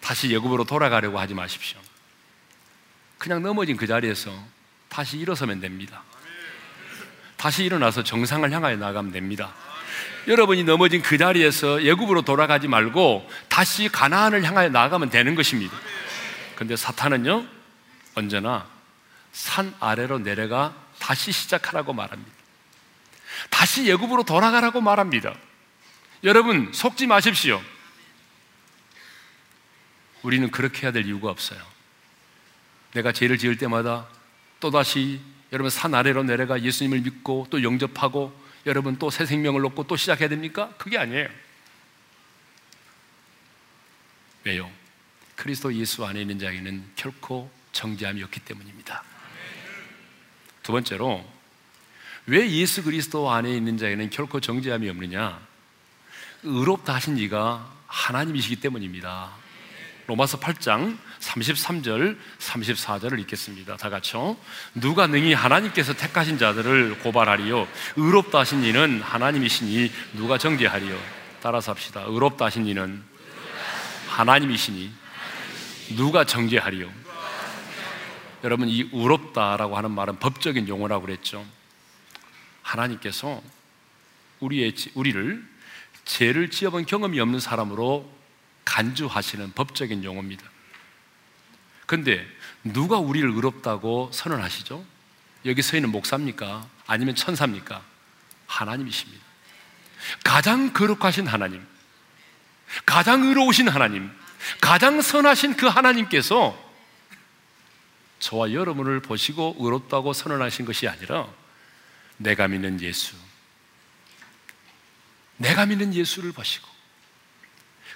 다시 0.00 0.30
예굽으로 0.30 0.62
돌아가려고 0.62 1.18
하지 1.18 1.34
마십시오. 1.34 1.76
그냥 3.18 3.42
넘어진 3.42 3.76
그 3.76 3.88
자리에서 3.88 4.32
다시 4.88 5.18
일어서면 5.18 5.58
됩니다. 5.58 6.04
다시 7.36 7.64
일어나서 7.64 8.04
정상을 8.04 8.48
향하여 8.48 8.76
나가면 8.76 9.10
됩니다. 9.10 9.52
여러분이 10.28 10.62
넘어진 10.62 11.02
그 11.02 11.18
자리에서 11.18 11.82
예굽으로 11.82 12.22
돌아가지 12.22 12.68
말고 12.68 13.28
다시 13.48 13.88
가나안을 13.88 14.44
향하여 14.44 14.68
나가면 14.68 15.10
되는 15.10 15.34
것입니다. 15.34 15.76
근데 16.54 16.76
사탄은요, 16.76 17.44
언제나 18.14 18.68
산 19.32 19.74
아래로 19.80 20.20
내려가 20.20 20.76
다시 21.00 21.32
시작하라고 21.32 21.92
말합니다. 21.92 22.30
다시 23.50 23.88
예굽으로 23.88 24.22
돌아가라고 24.22 24.80
말합니다. 24.80 25.34
여러분, 26.24 26.72
속지 26.72 27.06
마십시오. 27.06 27.62
우리는 30.22 30.50
그렇게 30.50 30.82
해야 30.82 30.92
될 30.92 31.04
이유가 31.04 31.28
없어요. 31.30 31.60
내가 32.94 33.12
죄를 33.12 33.36
지을 33.36 33.58
때마다 33.58 34.08
또다시 34.58 35.20
여러분 35.52 35.68
산 35.68 35.94
아래로 35.94 36.22
내려가 36.22 36.62
예수님을 36.62 37.00
믿고 37.02 37.46
또 37.50 37.62
영접하고 37.62 38.34
여러분 38.64 38.96
또 38.98 39.10
새 39.10 39.26
생명을 39.26 39.64
얻고 39.66 39.86
또 39.86 39.96
시작해야 39.96 40.28
됩니까? 40.28 40.72
그게 40.78 40.96
아니에요. 40.96 41.28
왜요? 44.44 44.70
그리스도 45.36 45.74
예수 45.74 46.06
안에 46.06 46.22
있는 46.22 46.38
자에게는 46.38 46.92
결코 46.96 47.50
정죄함이 47.72 48.22
없기 48.22 48.40
때문입니다. 48.40 49.02
두 50.62 50.72
번째로 50.72 51.22
왜 52.26 52.48
예수 52.50 52.82
그리스도 52.82 53.30
안에 53.30 53.54
있는 53.54 53.76
자에게는 53.76 54.08
결코 54.08 54.40
정죄함이 54.40 54.88
없느냐? 54.88 55.53
의롭다 56.44 56.94
하신 56.94 57.18
이가 57.18 57.70
하나님이시기 57.86 58.56
때문입니다. 58.56 59.30
로마서 60.06 60.38
8장 60.38 60.98
33절, 61.20 62.18
34절을 62.38 63.18
읽겠습니다. 63.20 63.78
다 63.78 63.88
같이요. 63.88 64.36
누가 64.74 65.06
능히 65.06 65.32
하나님께서 65.32 65.94
택하신 65.94 66.36
자들을 66.36 66.98
고발하리요. 66.98 67.66
의롭다 67.96 68.40
하신 68.40 68.64
이는 68.64 69.00
하나님이시니 69.00 69.90
누가 70.12 70.36
정죄하리요. 70.36 70.98
따라서 71.40 71.72
합시다. 71.72 72.04
의롭다 72.06 72.46
하신 72.46 72.66
이는 72.66 73.02
하나님이시니 74.08 74.92
누가 75.96 76.24
정죄하리요. 76.24 76.90
여러분 78.44 78.68
이 78.68 78.88
의롭다라고 78.92 79.76
하는 79.76 79.90
말은 79.90 80.18
법적인 80.18 80.68
용어라고 80.68 81.06
그랬죠. 81.06 81.44
하나님께서 82.62 83.42
우리의 84.40 84.74
우리를 84.94 85.53
죄를 86.04 86.50
지어본 86.50 86.86
경험이 86.86 87.20
없는 87.20 87.40
사람으로 87.40 88.10
간주하시는 88.64 89.52
법적인 89.52 90.04
용어입니다. 90.04 90.42
근데 91.86 92.26
누가 92.62 92.98
우리를 92.98 93.28
의롭다고 93.28 94.10
선언하시죠? 94.12 94.84
여기 95.44 95.62
서 95.62 95.76
있는 95.76 95.90
목사입니까? 95.90 96.66
아니면 96.86 97.14
천사입니까? 97.14 97.82
하나님이십니다. 98.46 99.22
가장 100.22 100.72
거룩하신 100.72 101.26
하나님, 101.26 101.66
가장 102.86 103.22
의로우신 103.24 103.68
하나님, 103.68 104.10
가장 104.60 105.00
선하신 105.00 105.56
그 105.56 105.66
하나님께서 105.66 106.58
저와 108.18 108.52
여러분을 108.52 109.00
보시고 109.00 109.56
의롭다고 109.58 110.12
선언하신 110.12 110.64
것이 110.64 110.88
아니라 110.88 111.26
내가 112.16 112.48
믿는 112.48 112.80
예수, 112.80 113.16
내가 115.36 115.66
믿는 115.66 115.94
예수를 115.94 116.32
보시고 116.32 116.68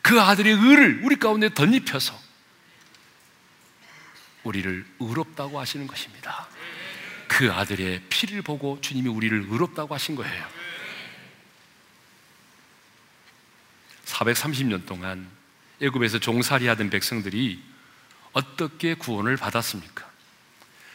그 0.02 0.20
아들의 0.20 0.52
의를 0.52 1.00
우리 1.04 1.16
가운데 1.16 1.52
덧입혀서 1.52 2.18
우리를 4.44 4.86
의롭다고 5.00 5.58
하시는 5.60 5.86
것입니다. 5.86 6.48
그 7.26 7.52
아들의 7.52 8.02
피를 8.08 8.42
보고 8.42 8.80
주님이 8.80 9.08
우리를 9.08 9.46
의롭다고 9.50 9.94
하신 9.94 10.16
거예요. 10.16 10.46
430년 14.06 14.86
동안 14.86 15.28
애굽에서 15.80 16.18
종살이 16.18 16.66
하던 16.66 16.90
백성들이 16.90 17.62
어떻게 18.32 18.94
구원을 18.94 19.36
받았습니까? 19.36 20.08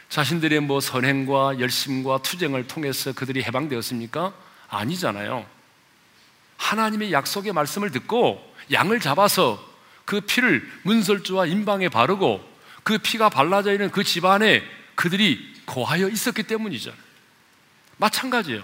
자신들의 0.09 0.59
뭐 0.61 0.79
선행과 0.79 1.59
열심과 1.59 2.21
투쟁을 2.21 2.67
통해서 2.67 3.13
그들이 3.13 3.43
해방되었습니까? 3.43 4.33
아니잖아요. 4.69 5.47
하나님의 6.57 7.11
약속의 7.11 7.53
말씀을 7.53 7.91
듣고 7.91 8.53
양을 8.71 8.99
잡아서 8.99 9.63
그 10.05 10.21
피를 10.21 10.69
문설주와 10.83 11.45
인방에 11.45 11.89
바르고 11.89 12.43
그 12.83 12.97
피가 12.97 13.29
발라져 13.29 13.71
있는 13.71 13.91
그 13.91 14.03
집안에 14.03 14.63
그들이 14.95 15.53
거하여 15.65 16.09
있었기 16.09 16.43
때문이죠. 16.43 16.93
마찬가지예요. 17.97 18.63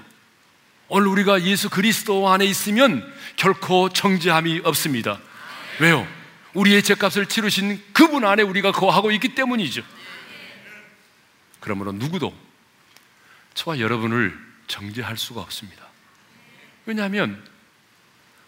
오늘 0.89 1.07
우리가 1.07 1.43
예수 1.43 1.69
그리스도 1.69 2.29
안에 2.29 2.45
있으면 2.45 3.13
결코 3.35 3.89
정죄함이 3.89 4.61
없습니다. 4.63 5.19
왜요? 5.79 6.07
우리의 6.53 6.83
죄값을 6.83 7.27
치르신 7.27 7.81
그분 7.93 8.25
안에 8.25 8.41
우리가 8.41 8.71
거하고 8.71 9.11
있기 9.11 9.35
때문이죠. 9.35 9.83
그러므로 11.59 11.91
누구도 11.91 12.35
저와 13.53 13.79
여러분을 13.79 14.37
정죄할 14.67 15.17
수가 15.17 15.41
없습니다. 15.41 15.85
왜냐하면 16.85 17.43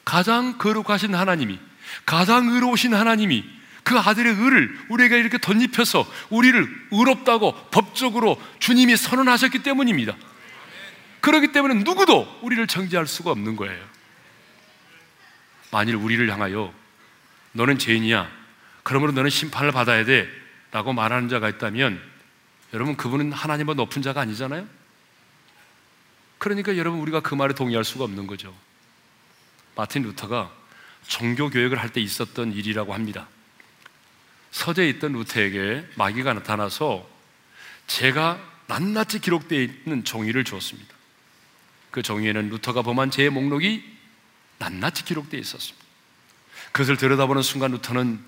가장 0.04 0.58
거룩하신 0.58 1.16
하나님이 1.16 1.60
가장 2.06 2.48
의로우신 2.48 2.94
하나님이 2.94 3.44
그 3.84 3.98
아들의 3.98 4.34
의를 4.34 4.78
우리에게 4.90 5.20
이렇게 5.20 5.38
덧입혀서 5.38 6.06
우리를 6.30 6.88
의롭다고 6.92 7.54
법적으로 7.72 8.42
주님이 8.60 8.96
선언하셨기 8.96 9.64
때문입니다. 9.64 10.16
그렇기 11.22 11.52
때문에 11.52 11.76
누구도 11.84 12.28
우리를 12.42 12.66
정죄할 12.68 13.08
수가 13.08 13.32
없는 13.32 13.56
거예요. 13.56 13.84
만일 15.72 15.96
우리를 15.96 16.30
향하여 16.32 16.74
너는 17.54 17.78
죄인이야. 17.78 18.30
그러므로 18.84 19.12
너는 19.12 19.30
심판을 19.30 19.72
받아야 19.72 20.04
돼. 20.06 20.28
라고 20.72 20.94
말하는 20.94 21.28
자가 21.28 21.50
있다면 21.50 22.02
여러분 22.74 22.96
그분은 22.96 23.34
하나님보다 23.34 23.76
높은 23.76 24.02
자가 24.02 24.22
아니잖아요? 24.22 24.68
그러니까 26.38 26.78
여러분 26.78 27.02
우리가 27.02 27.20
그 27.20 27.36
말에 27.36 27.54
동의할 27.54 27.84
수가 27.84 28.06
없는 28.06 28.26
거죠. 28.26 28.56
마틴 29.76 30.04
루터가 30.04 30.52
종교 31.08 31.50
교육을 31.50 31.80
할 31.80 31.90
때 31.90 32.02
있었던 32.02 32.54
일이라고 32.54 32.94
합니다. 32.94 33.28
서재에 34.52 34.90
있던 34.90 35.14
루터에게 35.14 35.88
마귀가 35.96 36.34
나타나서 36.34 37.10
제가 37.88 38.40
낱낱이 38.68 39.20
기록되어 39.20 39.62
있는 39.62 40.04
종이를 40.04 40.44
주었습니다. 40.44 40.94
그 41.90 42.02
종이에는 42.02 42.50
루터가 42.50 42.82
범한 42.84 43.12
죄의 43.12 43.30
목록이 43.30 43.84
낱낱이 44.60 45.04
기록되어 45.06 45.40
있었습니다. 45.40 45.86
그것을 46.72 46.96
들여다보는 46.98 47.42
순간 47.42 47.72
루터는 47.72 48.24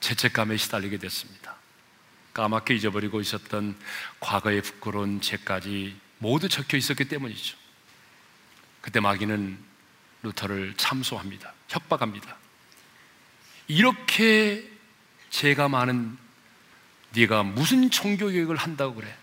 죄책감에 0.00 0.56
시달리게 0.56 0.98
됐습니다. 0.98 1.56
까맣게 2.32 2.74
잊어버리고 2.74 3.20
있었던 3.20 3.76
과거의 4.20 4.62
부끄러운 4.62 5.20
죄까지 5.20 5.94
모두 6.18 6.48
적혀 6.48 6.78
있었기 6.78 7.04
때문이죠. 7.06 7.56
그때 8.80 9.00
마귀는 9.00 9.58
루터를 10.22 10.74
참소합니다. 10.76 11.52
협박합니다. 11.68 12.36
이렇게 13.68 14.68
죄가 15.30 15.68
많은 15.68 16.16
네가 17.14 17.42
무슨 17.42 17.90
종교 17.90 18.26
교육을 18.26 18.56
한다고 18.56 18.94
그래? 18.94 19.14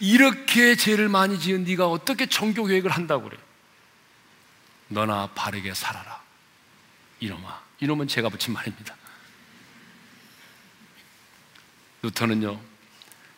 이렇게 0.00 0.74
죄를 0.74 1.08
많이 1.08 1.38
지은 1.38 1.64
네가 1.64 1.86
어떻게 1.88 2.26
종교 2.26 2.64
교육을 2.64 2.90
한다고 2.90 3.28
그래? 3.28 3.38
너나 4.88 5.28
바르게 5.34 5.74
살아라. 5.74 6.22
이놈아. 7.20 7.62
이놈은 7.80 8.08
제가 8.08 8.28
붙인 8.28 8.54
말입니다. 8.54 8.94
루터는요, 12.02 12.60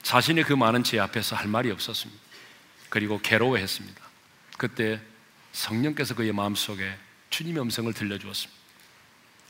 자신의 0.03 0.45
그 0.45 0.53
많은 0.53 0.85
죄 0.85 0.99
앞에서 0.99 1.37
할 1.37 1.49
말이 1.49 1.71
없었습니다. 1.71 2.21
그리고 2.89 3.21
괴로워했습니다. 3.21 4.01
그때 4.57 5.01
성령께서 5.59 6.15
그의 6.15 6.33
마음속에 6.33 6.97
주님의 7.31 7.63
음성을 7.63 7.93
들려주었습니다. 7.93 8.59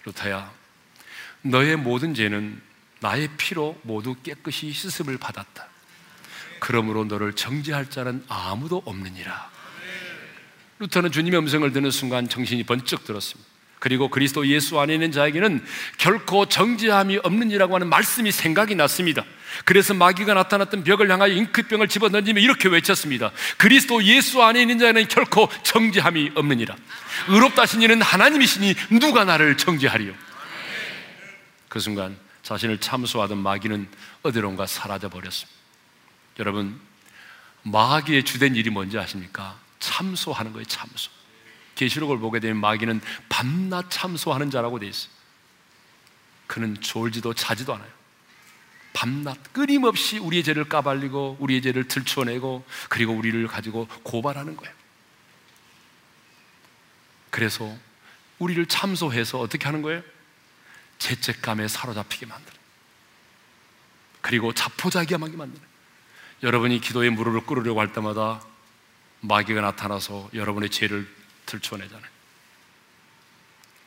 루터야, 0.06 0.52
너의 1.42 1.76
모든 1.76 2.14
죄는 2.14 2.60
나의 3.00 3.28
피로 3.36 3.78
모두 3.82 4.14
깨끗이 4.22 4.72
씻음을 4.72 5.18
받았다. 5.18 5.68
그러므로 6.60 7.04
너를 7.04 7.34
정죄할 7.34 7.90
자는 7.90 8.24
아무도 8.26 8.82
없느니라. 8.84 9.50
루터는 10.78 11.12
주님의 11.12 11.40
음성을 11.40 11.70
듣는 11.72 11.90
순간 11.90 12.26
정신이 12.26 12.64
번쩍 12.64 13.04
들었습니다. 13.04 13.57
그리고 13.78 14.08
그리스도 14.08 14.46
예수 14.46 14.78
안에 14.80 14.94
있는 14.94 15.12
자에게는 15.12 15.64
결코 15.98 16.46
정죄함이 16.46 17.18
없느니라고 17.22 17.74
하는 17.74 17.88
말씀이 17.88 18.32
생각이 18.32 18.74
났습니다. 18.74 19.24
그래서 19.64 19.94
마귀가 19.94 20.34
나타났던 20.34 20.84
벽을 20.84 21.10
향하여 21.10 21.32
잉크병을 21.32 21.88
집어던지며 21.88 22.40
이렇게 22.40 22.68
외쳤습니다. 22.68 23.30
그리스도 23.56 24.02
예수 24.04 24.42
안에 24.42 24.60
있는 24.60 24.78
자에는 24.78 25.08
결코 25.08 25.48
정죄함이 25.62 26.32
없느니라. 26.34 26.76
의롭다신 27.28 27.82
이는 27.82 28.02
하나님이시니 28.02 28.74
누가 29.00 29.24
나를 29.24 29.56
정죄하리요? 29.56 30.12
그 31.68 31.80
순간 31.80 32.16
자신을 32.42 32.78
참소하던 32.78 33.38
마귀는 33.38 33.88
어디론가 34.22 34.66
사라져 34.66 35.08
버렸습니다. 35.08 35.58
여러분, 36.38 36.80
마귀의 37.62 38.24
주된 38.24 38.56
일이 38.56 38.70
뭔지 38.70 38.98
아십니까? 38.98 39.58
참소하는 39.78 40.52
거예요, 40.52 40.64
참소. 40.64 41.10
계시록을 41.78 42.18
보게 42.18 42.40
되면 42.40 42.60
마귀는 42.60 43.00
밤낮 43.28 43.88
참소하는 43.88 44.50
자라고 44.50 44.80
돼 44.80 44.88
있어요. 44.88 45.12
그는 46.48 46.78
졸지도 46.80 47.34
자지도 47.34 47.74
않아요. 47.74 47.88
밤낮 48.92 49.52
끊임없이 49.52 50.18
우리의 50.18 50.42
죄를 50.42 50.68
까발리고 50.68 51.36
우리의 51.38 51.62
죄를 51.62 51.86
들춰내고 51.86 52.64
그리고 52.88 53.12
우리를 53.12 53.46
가지고 53.46 53.86
고발하는 54.02 54.56
거예요. 54.56 54.74
그래서 57.30 57.72
우리를 58.40 58.66
참소해서 58.66 59.38
어떻게 59.38 59.66
하는 59.66 59.82
거예요? 59.82 60.02
죄책감에 60.98 61.68
사로잡히게 61.68 62.26
만드는 62.26 62.58
그리고 64.20 64.52
자포자기하게 64.52 65.16
만드는 65.36 65.68
여러분이 66.42 66.80
기도의 66.80 67.10
무릎을 67.10 67.42
꿇으려고 67.42 67.78
할 67.78 67.92
때마다 67.92 68.42
마귀가 69.20 69.60
나타나서 69.60 70.30
여러분의 70.34 70.70
죄를 70.70 71.17
들춰내잖아요. 71.48 72.08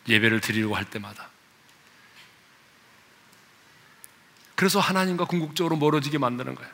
예배를 0.10 0.42
드리려고 0.42 0.76
할 0.76 0.86
때마다. 0.86 1.30
그래서 4.56 4.80
하나님과 4.80 5.26
궁극적으로 5.26 5.78
멀어지게 5.78 6.18
만드는 6.18 6.56
거예요. 6.56 6.72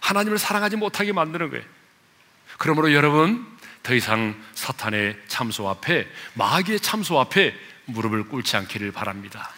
하나님을 0.00 0.38
사랑하지 0.38 0.76
못하게 0.76 1.12
만드는 1.12 1.50
거예요. 1.50 1.64
그러므로 2.58 2.92
여러분, 2.92 3.46
더 3.82 3.94
이상 3.94 4.40
사탄의 4.54 5.18
참소 5.28 5.68
앞에, 5.68 6.08
마귀의 6.34 6.80
참소 6.80 7.18
앞에 7.20 7.54
무릎을 7.86 8.28
꿇지 8.28 8.56
않기를 8.56 8.92
바랍니다. 8.92 9.50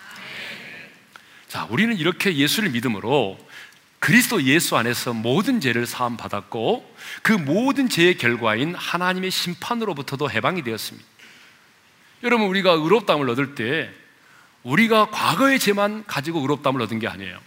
자, 1.49 1.67
우리는 1.71 1.97
이렇게 1.97 2.37
예수를 2.37 2.71
믿음으로 2.71 3.39
그리스도 4.01 4.43
예수 4.45 4.77
안에서 4.77 5.13
모든 5.13 5.61
죄를 5.61 5.87
사함 5.87 6.17
받았고 6.17 6.97
그 7.23 7.33
모든 7.33 7.89
죄의 7.89 8.17
결과인 8.17 8.75
하나님의 8.75 9.31
심판으로부터도 9.31 10.31
해방이 10.31 10.65
되었습니다. 10.65 11.07
여러분 12.23 12.49
우리가 12.49 12.73
의롭다함을 12.73 13.29
얻을 13.31 13.55
때 13.55 13.91
우리가 14.63 15.11
과거의 15.11 15.59
죄만 15.59 16.05
가지고 16.07 16.41
의롭다함을 16.41 16.81
얻은 16.83 16.99
게 16.99 17.09
아니에요. 17.09 17.39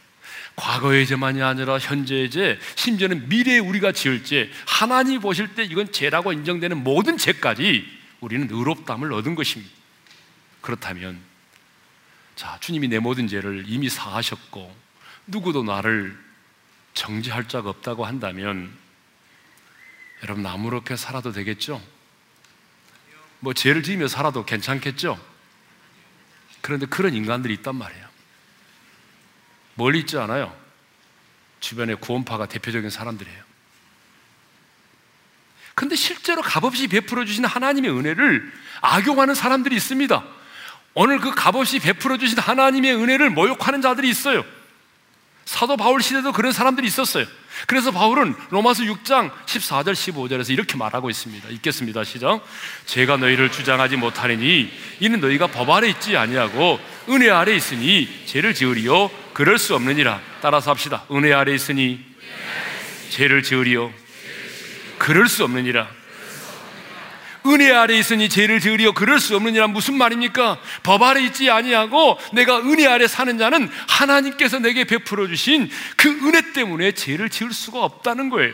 과거의 0.56 1.08
죄만이 1.08 1.42
아니라 1.42 1.80
현재의 1.80 2.30
죄, 2.30 2.60
심지어는 2.76 3.30
미래에 3.30 3.58
우리가 3.58 3.92
지을 3.92 4.24
죄, 4.24 4.52
하나님이 4.68 5.20
보실 5.20 5.56
때 5.56 5.64
이건 5.64 5.92
죄라고 5.92 6.32
인정되는 6.34 6.84
모든 6.84 7.18
죄까지 7.18 7.86
우리는 8.20 8.48
의롭다함을 8.50 9.12
얻은 9.12 9.34
것입니다. 9.34 9.74
그렇다면 10.62 11.20
자, 12.36 12.58
주님이 12.60 12.88
내 12.90 13.00
모든 13.00 13.28
죄를 13.28 13.66
이미 13.68 13.90
사하셨고 13.90 14.76
누구도 15.26 15.64
나를 15.64 16.16
정지할 16.94 17.48
자가 17.48 17.70
없다고 17.70 18.06
한다면 18.06 18.72
여러분 20.24 20.46
아무렇게 20.46 20.96
살아도 20.96 21.32
되겠죠? 21.32 21.82
뭐 23.40 23.54
죄를 23.54 23.84
지으며 23.84 24.08
살아도 24.08 24.46
괜찮겠죠? 24.46 25.20
그런데 26.62 26.86
그런 26.86 27.14
인간들이 27.14 27.54
있단 27.56 27.76
말이에요. 27.76 28.08
멀리 29.76 30.00
있지 30.00 30.18
않아요. 30.18 30.56
주변에 31.60 31.96
구원파가 31.96 32.48
대표적인 32.48 32.90
사람들이에요. 32.90 33.44
근데 35.76 35.96
실제로 35.96 36.42
값없이 36.42 36.88
베풀어 36.88 37.26
주신 37.26 37.46
하나님의 37.46 37.92
은혜를 37.92 38.52
악용하는 38.82 39.34
사람들이 39.36 39.76
있습니다. 39.76 40.24
오늘 40.94 41.20
그 41.20 41.34
값없이 41.34 41.80
베풀어 41.80 42.18
주신 42.18 42.38
하나님의 42.38 42.96
은혜를 42.96 43.32
모욕하는 43.32 43.82
자들이 43.82 44.08
있어요. 44.08 44.46
사도 45.46 45.78
바울 45.78 46.02
시대도 46.02 46.32
그런 46.32 46.52
사람들이 46.52 46.88
있었어요. 46.88 47.26
그래서 47.68 47.92
바울은 47.92 48.36
로마서 48.50 48.84
6장 48.84 49.32
14절 49.46 49.94
15절에서 49.94 50.52
이렇게 50.52 50.76
말하고 50.76 51.10
있습니다. 51.10 51.50
읽겠습니다. 51.50 52.04
시작. 52.04 52.44
제가 52.86 53.18
너희를 53.18 53.52
주장하지 53.52 53.98
못하리니 53.98 54.72
이는 55.00 55.20
너희가 55.20 55.48
법 55.48 55.70
아래 55.70 55.90
있지 55.90 56.18
아니하고 56.18 56.80
은혜 57.10 57.30
아래 57.30 57.56
있으니 57.56 58.08
죄를 58.26 58.54
지으리요 58.54 59.10
그럴 59.34 59.60
수 59.60 59.76
없느니라. 59.76 60.20
따라서 60.42 60.72
합시다. 60.72 61.04
은혜 61.12 61.32
아래 61.34 61.54
있으니 61.54 62.04
죄를 63.10 63.44
지으리요 63.44 63.94
그럴 64.98 65.28
수 65.28 65.44
없느니라. 65.44 65.88
은혜 67.46 67.72
아래 67.72 67.98
있으니 67.98 68.30
죄를 68.30 68.60
지으리어 68.60 68.94
그럴 68.94 69.20
수 69.20 69.36
없느니라 69.36 69.68
무슨 69.68 69.98
말입니까? 69.98 70.60
법 70.84 71.04
아래 71.04 71.22
있지 71.24 71.50
아니하고 71.50 72.18
내가 72.34 72.60
은혜 72.60 72.88
아래 72.88 73.08
사는 73.08 73.38
자는 73.38 73.70
하나님께서 73.88 74.60
내게 74.60 74.84
베풀어 74.84 75.28
주신 75.28 75.70
그 75.98 76.10
은혜 76.10 76.54
때문에 76.54 76.94
죄를 76.94 77.30
지을 77.30 77.52
수가 77.52 77.84
없다는 77.84 78.30
거예요. 78.30 78.54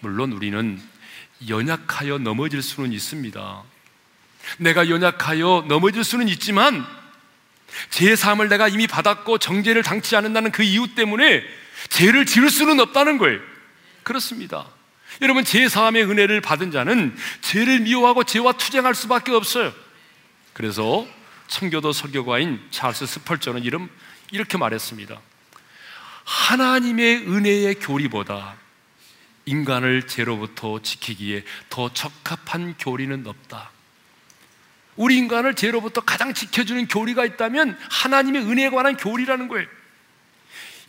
물론 0.00 0.32
우리는 0.32 0.80
연약하여 1.48 2.18
넘어질 2.18 2.62
수는 2.62 2.92
있습니다. 2.92 3.62
내가 4.58 4.88
연약하여 4.88 5.66
넘어질 5.68 6.04
수는 6.04 6.28
있지만 6.28 6.86
제 7.90 8.16
삶을 8.16 8.48
내가 8.48 8.68
이미 8.68 8.86
받았고 8.86 9.38
정죄를 9.38 9.82
당치 9.82 10.16
않는다는 10.16 10.52
그 10.52 10.62
이유 10.62 10.94
때문에 10.94 11.44
죄를 11.90 12.26
지을 12.26 12.50
수는 12.50 12.80
없다는 12.80 13.18
거예요. 13.18 13.40
그렇습니다. 14.02 14.66
여러분 15.22 15.44
제 15.44 15.68
사함의 15.68 16.04
은혜를 16.04 16.40
받은 16.40 16.70
자는 16.70 17.16
죄를 17.40 17.80
미워하고 17.80 18.24
죄와 18.24 18.52
투쟁할 18.52 18.94
수밖에 18.94 19.32
없어요. 19.32 19.72
그래서 20.52 21.06
청교도 21.48 21.92
설교가인 21.92 22.60
찰스 22.70 23.06
스펄전은 23.06 23.64
이름 23.64 23.88
이렇게 24.30 24.58
말했습니다. 24.58 25.20
하나님의 26.24 27.26
은혜의 27.26 27.76
교리보다 27.76 28.56
인간을 29.46 30.06
죄로부터 30.06 30.82
지키기에 30.82 31.42
더 31.70 31.92
적합한 31.92 32.74
교리는 32.78 33.26
없다. 33.26 33.70
우리 34.96 35.16
인간을 35.16 35.54
죄로부터 35.54 36.02
가장 36.02 36.34
지켜주는 36.34 36.88
교리가 36.88 37.24
있다면 37.24 37.78
하나님의 37.90 38.42
은혜에 38.42 38.68
관한 38.70 38.96
교리라는 38.96 39.48
거예요. 39.48 39.66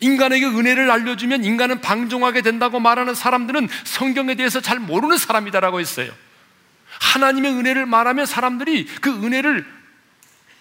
인간에게 0.00 0.46
은혜를 0.46 0.90
알려주면 0.90 1.44
인간은 1.44 1.80
방종하게 1.80 2.42
된다고 2.42 2.80
말하는 2.80 3.14
사람들은 3.14 3.68
성경에 3.84 4.34
대해서 4.34 4.60
잘 4.60 4.78
모르는 4.78 5.16
사람이다라고 5.18 5.80
했어요. 5.80 6.10
하나님의 7.00 7.52
은혜를 7.52 7.86
말하면 7.86 8.26
사람들이 8.26 8.86
그 9.00 9.10
은혜를 9.10 9.66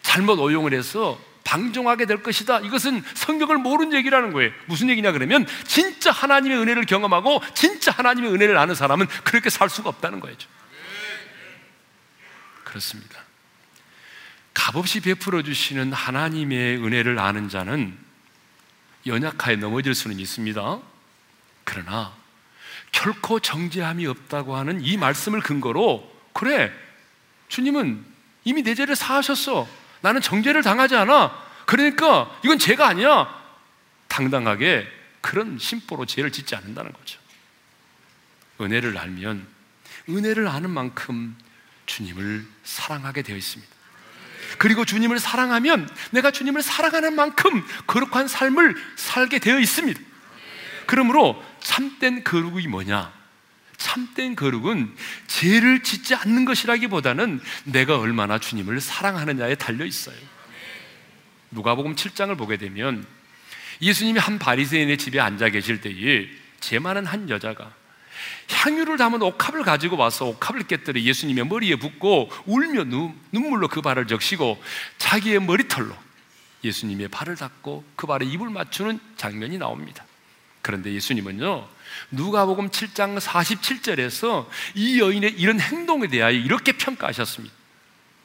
잘못 0.02 0.39
오용을 0.39 0.73
해서 0.73 1.19
방종하게 1.43 2.06
될 2.06 2.21
것이다. 2.21 2.60
이것은 2.60 3.04
성경을 3.15 3.58
모르는 3.58 3.93
얘기라는 3.93 4.34
거예요. 4.34 4.52
무슨 4.67 4.89
얘기냐 4.89 5.12
그러면 5.12 5.47
진짜 5.65 6.12
하나님의 6.12 6.60
은혜를 6.60 6.86
경험하고 6.86 7.41
진짜 7.56 7.91
하나님의 7.91 8.32
은혜를 8.32 8.58
아는 8.58 8.75
사람은 8.75 9.08
그렇게 9.23 9.49
살 9.49 9.69
수가 9.69 9.89
없다는 9.89 10.19
거죠. 10.19 10.47
그렇습니다. 12.63 13.23
값없이 14.54 14.99
베풀어 14.99 15.41
주시는 15.41 15.91
하나님의 15.91 16.78
은혜를 16.78 17.17
아는 17.17 17.49
자는 17.49 17.97
연약하에 19.10 19.58
넘어질 19.58 19.93
수는 19.93 20.19
있습니다. 20.19 20.80
그러나 21.65 22.13
결코 22.91 23.39
정죄함이 23.39 24.08
없다고 24.08 24.56
하는 24.56 24.82
이 24.82 24.98
말씀을 24.98 25.41
근거로 25.41 26.10
그래 26.34 26.72
주님은 27.50 28.06
이미 28.45 28.63
내 28.63 28.74
죄를 28.76 28.95
사하셨어. 28.95 29.67
나는 30.02 30.22
정죄를 30.22 30.63
당하지 30.63 30.95
않아. 30.95 31.48
그러니까 31.65 32.39
이건 32.43 32.58
죄가 32.58 32.88
아니야. 32.88 33.38
당당하게 34.08 34.88
그런 35.22 35.60
심보로 35.60 36.06
죄를 36.06 36.32
짓지 36.32 36.56
않는다는 36.56 36.93
거죠. 36.93 37.19
은혜를 38.62 38.98
알면 38.98 39.45
은혜를 40.10 40.48
아는 40.48 40.69
만큼 40.69 41.38
주님을 41.86 42.48
사랑하게 42.63 43.22
되어 43.22 43.36
있습니다. 43.36 43.79
그리고 44.57 44.85
주님을 44.85 45.19
사랑하면 45.19 45.89
내가 46.12 46.31
주님을 46.31 46.62
사랑하는 46.62 47.15
만큼 47.15 47.63
거룩한 47.88 48.27
삶을 48.27 48.75
살게 48.95 49.39
되어 49.39 49.59
있습니다. 49.59 49.99
그러므로 50.85 51.43
참된 51.59 52.23
거룩이 52.23 52.67
뭐냐? 52.67 53.13
참된 53.77 54.35
거룩은 54.35 54.93
죄를 55.27 55.83
짓지 55.83 56.15
않는 56.15 56.45
것이라기보다는 56.45 57.39
내가 57.63 57.97
얼마나 57.97 58.39
주님을 58.39 58.81
사랑하느냐에 58.81 59.55
달려 59.55 59.85
있어요. 59.85 60.17
누가복음 61.51 61.95
7장을 61.95 62.38
보게 62.38 62.57
되면 62.57 63.05
예수님이 63.81 64.19
한 64.19 64.38
바리새인의 64.38 64.97
집에 64.97 65.19
앉아 65.19 65.49
계실 65.49 65.79
때에 65.81 66.27
죄 66.59 66.79
많은 66.79 67.05
한 67.05 67.29
여자가 67.29 67.73
향유를 68.50 68.98
담은 68.98 69.22
옥합을 69.22 69.63
가지고 69.63 69.98
와서 69.98 70.26
옥합을 70.26 70.63
깨뜨려 70.63 71.02
예수님의 71.02 71.46
머리에 71.46 71.76
붓고 71.76 72.30
울며 72.46 72.84
눈 72.86 73.15
물로 73.32 73.68
그 73.68 73.82
발을 73.82 74.08
적시고 74.08 74.62
자기의 74.98 75.42
머리털로 75.42 75.96
예수님의 76.63 77.08
발을 77.10 77.36
닦고 77.36 77.84
그 77.96 78.08
발에 78.08 78.26
입을 78.26 78.50
맞추는 78.50 79.00
장면이 79.18 79.58
나옵니다. 79.58 80.06
그런데 80.62 80.94
예수님은요, 80.94 81.68
누가복음 82.12 82.70
7장 82.70 83.20
47절에서 83.20 84.48
이 84.76 85.00
여인의 85.00 85.32
이런 85.38 85.60
행동에 85.60 86.08
대하여 86.08 86.38
이렇게 86.38 86.74
평가하셨습니다. 86.74 87.56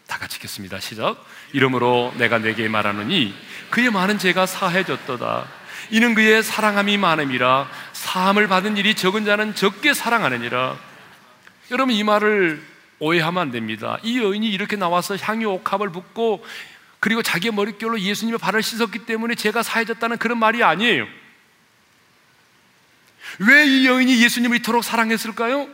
다 0.07 0.19
같이 0.19 0.37
읽겠습니다. 0.37 0.81
시작. 0.81 1.25
이러므로 1.53 2.13
내가 2.19 2.39
내게 2.39 2.69
말하노니 2.69 3.35
그의 3.71 3.91
많은 3.91 4.19
죄가 4.19 4.47
사해졌도다. 4.47 5.49
이는 5.91 6.15
그의 6.15 6.43
사랑함이 6.43 6.99
많음이라 6.99 7.69
사함을 8.05 8.49
받은 8.49 8.77
일이 8.77 8.95
적은 8.95 9.25
자는 9.25 9.55
적게 9.55 9.95
사랑하느니라. 9.95 10.77
여러분 11.71 11.95
이 11.95 12.05
말을 12.05 12.63
오해하면 12.99 13.41
안 13.41 13.51
됩니다. 13.51 13.99
이 14.03 14.19
여인이 14.19 14.47
이렇게 14.47 14.77
나와서 14.77 15.17
향유 15.17 15.49
옥합을 15.49 15.91
붓고 15.91 16.45
그리고 17.01 17.23
자기의 17.23 17.53
머릿결로 17.55 17.99
예수님의 17.99 18.39
발을 18.39 18.63
씻었기 18.63 19.07
때문에 19.07 19.35
제가 19.35 19.63
사해졌다는 19.63 20.19
그런 20.19 20.39
말이 20.39 20.63
아니에요. 20.63 21.07
왜 23.39 23.65
이 23.67 23.87
여인이 23.87 24.23
예수님을 24.23 24.59
이토록 24.59 24.85
사랑했을까요? 24.85 25.67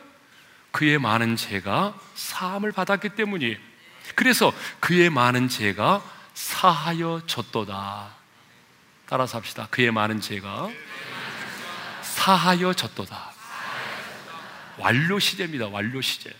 그의 0.70 0.98
많은 0.98 1.34
죄가 1.34 1.98
사함을 2.14 2.70
받았기 2.70 3.10
때문이에요. 3.10 3.56
그래서 4.14 4.52
그의 4.78 5.10
많은 5.10 5.48
죄가 5.48 6.00
사하여 6.34 7.22
졌도다. 7.26 8.08
따라서 9.06 9.36
합시다. 9.36 9.66
그의 9.70 9.90
많은 9.90 10.20
죄가 10.20 10.70
사하여 12.20 12.74
졌도다. 12.74 13.32
완료 14.76 15.18
시제입니다. 15.18 15.68
완료 15.68 16.02
시제. 16.02 16.30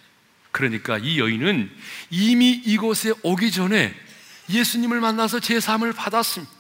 그러니까 0.51 0.99
이 0.99 1.19
여인은 1.19 1.71
이미 2.11 2.51
이곳에 2.51 3.15
오기 3.23 3.51
전에 3.51 3.95
예수님을 4.51 5.01
만나서 5.01 5.41
제 5.41 5.59
삶을 5.59 5.95
받았습니다. 5.95 6.53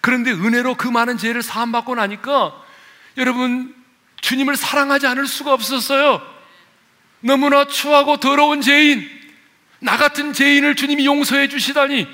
그런데 0.00 0.32
은혜로 0.32 0.74
그 0.74 0.88
많은 0.88 1.18
죄를 1.18 1.42
사함 1.42 1.70
받고 1.70 1.94
나니까 1.94 2.60
여러분 3.16 3.76
주님을 4.20 4.56
사랑하지 4.56 5.06
않을 5.06 5.28
수가 5.28 5.52
없었어요. 5.52 6.20
너무나 7.20 7.66
추하고 7.66 8.16
더러운 8.16 8.60
죄인, 8.60 9.08
나 9.78 9.96
같은 9.96 10.32
죄인을 10.32 10.74
주님이 10.74 11.06
용서해 11.06 11.46
주시다니, 11.48 12.08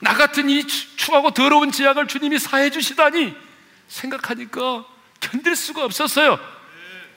나 0.00 0.14
같은 0.14 0.50
이 0.50 0.66
추하고 0.66 1.30
더러운 1.30 1.72
죄악을 1.72 2.06
주님이 2.06 2.38
사해 2.38 2.68
주시다니 2.68 3.34
생각하니까 3.88 4.93
견딜 5.34 5.56
수가 5.56 5.84
없었어요. 5.84 6.38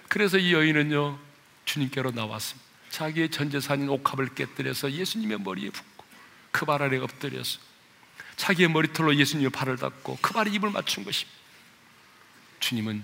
그래서 0.10 0.40
이 0.40 0.52
여인은요, 0.52 1.20
주님께로 1.66 2.12
나왔습니다. 2.12 2.68
자기의 2.90 3.30
전 3.30 3.52
재산인 3.52 3.90
옥합을 3.90 4.34
깨뜨려서 4.34 4.92
예수님의 4.92 5.40
머리에 5.42 5.70
붓고 5.70 6.06
그 6.52 6.66
발 6.66 6.82
아래 6.82 6.98
엎드려서 6.98 7.60
자기의 8.36 8.70
머리털로 8.70 9.16
예수님의 9.18 9.52
발을 9.52 9.78
닦고 9.78 10.18
그 10.20 10.34
발에 10.34 10.50
입을 10.50 10.72
맞춘 10.72 11.04
것입니다. 11.04 11.38
주님은 12.60 13.04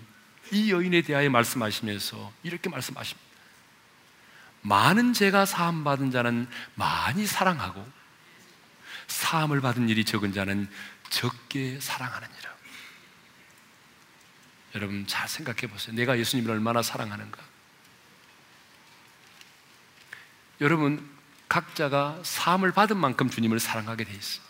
이 0.52 0.71
여인에 0.71 1.04
대하여 1.04 1.30
말씀하시면서 1.30 2.34
이렇게 2.41 2.71
말씀하십니다. 2.71 3.21
많은 4.62 5.13
죄가 5.13 5.45
사함 5.45 5.84
받은 5.84 6.10
자는 6.10 6.47
많이 6.73 7.28
사랑하고 7.28 7.88
사함을 9.06 9.62
받은 9.62 9.89
일이 9.89 10.06
적은 10.06 10.34
자는 10.34 10.67
적게 11.12 11.80
사랑하느니라. 11.80 12.53
여러분 14.75 15.05
잘 15.07 15.27
생각해 15.27 15.67
보세요. 15.67 15.95
내가 15.95 16.17
예수님을 16.17 16.51
얼마나 16.51 16.81
사랑하는가? 16.81 17.41
여러분 20.62 21.07
각자가 21.47 22.19
사함을 22.23 22.71
받은 22.71 22.97
만큼 22.97 23.29
주님을 23.29 23.59
사랑하게 23.59 24.05
돼 24.05 24.13
있어. 24.13 24.41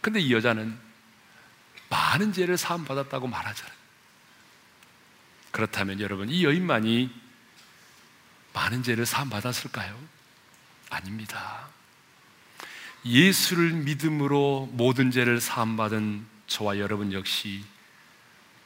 근데 0.00 0.20
이 0.20 0.32
여자는 0.32 0.78
많은 1.90 2.32
죄를 2.32 2.56
사함 2.56 2.84
받았다고 2.84 3.26
말하잖아요. 3.26 3.76
그렇다면 5.50 6.00
여러분 6.00 6.28
이 6.28 6.44
여인만이 6.44 7.10
많은 8.52 8.82
죄를 8.82 9.04
사함 9.04 9.28
받았을까요? 9.28 9.98
아닙니다. 10.88 11.68
예수를 13.04 13.72
믿음으로 13.72 14.68
모든 14.72 15.10
죄를 15.10 15.40
사함 15.40 15.76
받은 15.76 16.35
저와 16.46 16.78
여러분 16.78 17.12
역시 17.12 17.64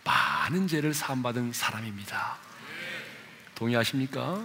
많은 0.05 0.69
죄를 0.69 0.95
사함 0.95 1.23
받은 1.23 1.53
사람입니다. 1.53 2.37
동의하십니까? 3.55 4.43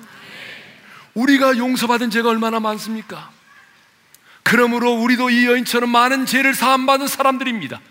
우리가 1.14 1.58
용서받은 1.58 2.10
죄가 2.10 2.30
얼마나 2.30 2.60
많습니까? 2.60 3.32
그러므로 4.44 4.92
우리도 4.94 5.30
이 5.30 5.46
여인처럼 5.48 5.90
많은 5.90 6.26
죄를 6.26 6.54
사함 6.54 6.86
받은 6.86 7.08
사람들입니다. 7.08 7.82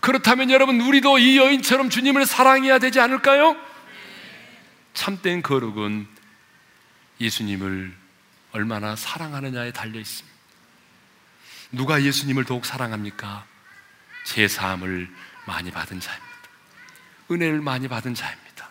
그렇다면 0.00 0.50
여러분 0.50 0.80
우리도 0.80 1.18
이 1.18 1.38
여인처럼 1.38 1.88
주님을 1.88 2.26
사랑해야 2.26 2.78
되지 2.78 3.00
않을까요? 3.00 3.56
참된 4.94 5.42
거룩은 5.42 6.06
예수님을 7.20 7.94
얼마나 8.52 8.94
사랑하느냐에 8.96 9.72
달려 9.72 9.98
있습니다. 9.98 10.38
누가 11.72 12.02
예수님을 12.02 12.44
더욱 12.44 12.66
사랑합니까? 12.66 13.46
제 14.24 14.48
사함을 14.48 15.08
많이 15.46 15.70
받은 15.70 16.00
자입니다. 16.00 16.32
은혜를 17.30 17.60
많이 17.60 17.88
받은 17.88 18.14
자입니다. 18.14 18.68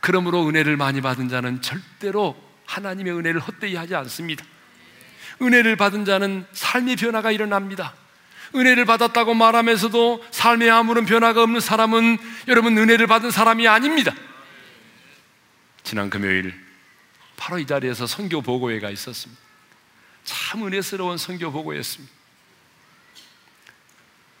그러므로 0.00 0.46
은혜를 0.48 0.76
많이 0.76 1.00
받은 1.00 1.28
자는 1.28 1.62
절대로 1.62 2.36
하나님의 2.66 3.12
은혜를 3.14 3.40
헛되이 3.40 3.74
하지 3.74 3.94
않습니다. 3.94 4.44
은혜를 5.42 5.76
받은 5.76 6.04
자는 6.04 6.46
삶의 6.52 6.96
변화가 6.96 7.32
일어납니다. 7.32 7.94
은혜를 8.54 8.84
받았다고 8.84 9.34
말하면서도 9.34 10.24
삶에 10.30 10.70
아무런 10.70 11.06
변화가 11.06 11.42
없는 11.42 11.60
사람은 11.60 12.18
여러분 12.48 12.78
은혜를 12.78 13.06
받은 13.06 13.30
사람이 13.30 13.66
아닙니다. 13.66 14.14
지난 15.82 16.08
금요일 16.08 16.54
바로 17.36 17.58
이 17.58 17.66
자리에서 17.66 18.06
선교 18.06 18.40
보고회가 18.42 18.90
있었습니다. 18.90 19.42
참 20.24 20.66
은혜스러운 20.66 21.18
선교 21.18 21.50
보고였습니다. 21.50 22.12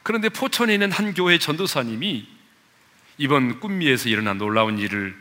그런데 0.04 0.28
포천에 0.28 0.74
있는 0.74 0.92
한 0.92 1.14
교회 1.14 1.38
전도사님이 1.38 2.28
이번 3.16 3.58
꿈미에서 3.58 4.10
일어난 4.10 4.36
놀라운 4.38 4.78
일을 4.78 5.16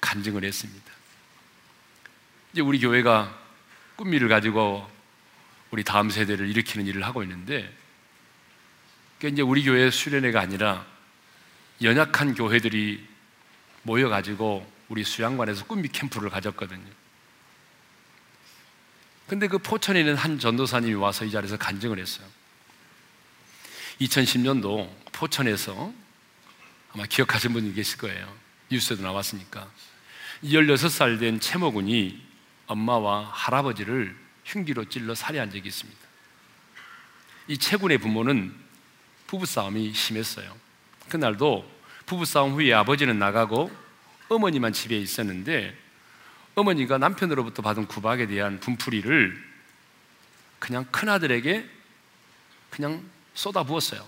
간증을 0.00 0.44
했습니다. 0.44 0.92
이제 2.52 2.62
우리 2.62 2.78
교회가 2.78 3.36
꿈미를 3.96 4.28
가지고 4.28 4.88
우리 5.72 5.82
다음 5.82 6.08
세대를 6.08 6.48
일으키는 6.48 6.86
일을 6.86 7.04
하고 7.04 7.24
있는데, 7.24 7.76
그러니까 9.18 9.34
이제 9.34 9.42
우리 9.42 9.64
교회 9.64 9.90
수련회가 9.90 10.40
아니라 10.40 10.86
연약한 11.82 12.34
교회들이 12.34 13.04
모여가지고 13.82 14.72
우리 14.88 15.02
수양관에서 15.02 15.66
꿈미 15.66 15.88
캠프를 15.88 16.30
가졌거든요. 16.30 16.86
근데 19.26 19.48
그 19.48 19.58
포천에 19.58 19.98
있는 19.98 20.14
한 20.14 20.38
전도사님이 20.38 20.94
와서 20.94 21.24
이 21.24 21.30
자리에서 21.32 21.56
간증을 21.56 21.98
했어요. 21.98 22.26
2010년도 24.00 24.88
포천에서 25.12 25.92
아마 26.92 27.04
기억하시는 27.06 27.52
분이 27.52 27.74
계실 27.74 27.98
거예요. 27.98 28.32
뉴스에도 28.70 29.02
나왔으니까. 29.02 29.68
16살 30.44 31.18
된 31.18 31.40
채모군이 31.40 32.22
엄마와 32.66 33.30
할아버지를 33.32 34.14
흉기로 34.44 34.88
찔러 34.88 35.14
살해한 35.14 35.50
적이 35.50 35.68
있습니다. 35.68 36.00
이 37.48 37.58
채군의 37.58 37.98
부모는 37.98 38.54
부부싸움이 39.26 39.92
심했어요. 39.94 40.56
그날도 41.08 41.68
부부싸움 42.06 42.52
후에 42.52 42.72
아버지는 42.72 43.18
나가고 43.18 43.70
어머니만 44.28 44.72
집에 44.72 44.98
있었는데 44.98 45.76
어머니가 46.54 46.98
남편으로부터 46.98 47.62
받은 47.62 47.86
구박에 47.86 48.26
대한 48.26 48.60
분풀이를 48.60 49.42
그냥 50.58 50.84
큰아들에게 50.90 51.68
그냥 52.70 53.02
쏟아 53.38 53.62
부었어요. 53.62 54.04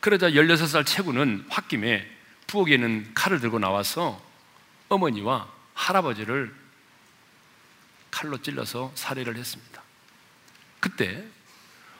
그러자 0.00 0.30
16살 0.30 0.86
채구는 0.86 1.46
홧김에 1.50 2.10
부엌에는 2.46 3.12
칼을 3.12 3.38
들고 3.38 3.58
나와서 3.58 4.18
어머니와 4.88 5.52
할아버지를 5.74 6.54
칼로 8.10 8.40
찔러서 8.40 8.92
살해를 8.94 9.36
했습니다. 9.36 9.82
그때 10.80 11.22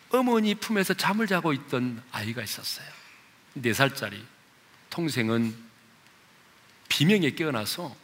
어머니 0.09 0.55
품에서 0.55 0.95
잠을 0.95 1.27
자고 1.27 1.53
있던 1.53 2.03
아이가 2.11 2.43
있었어요. 2.43 2.89
4살짜리. 3.59 4.25
통생은 4.89 5.55
비명에 6.89 7.33
깨어나서 7.33 7.95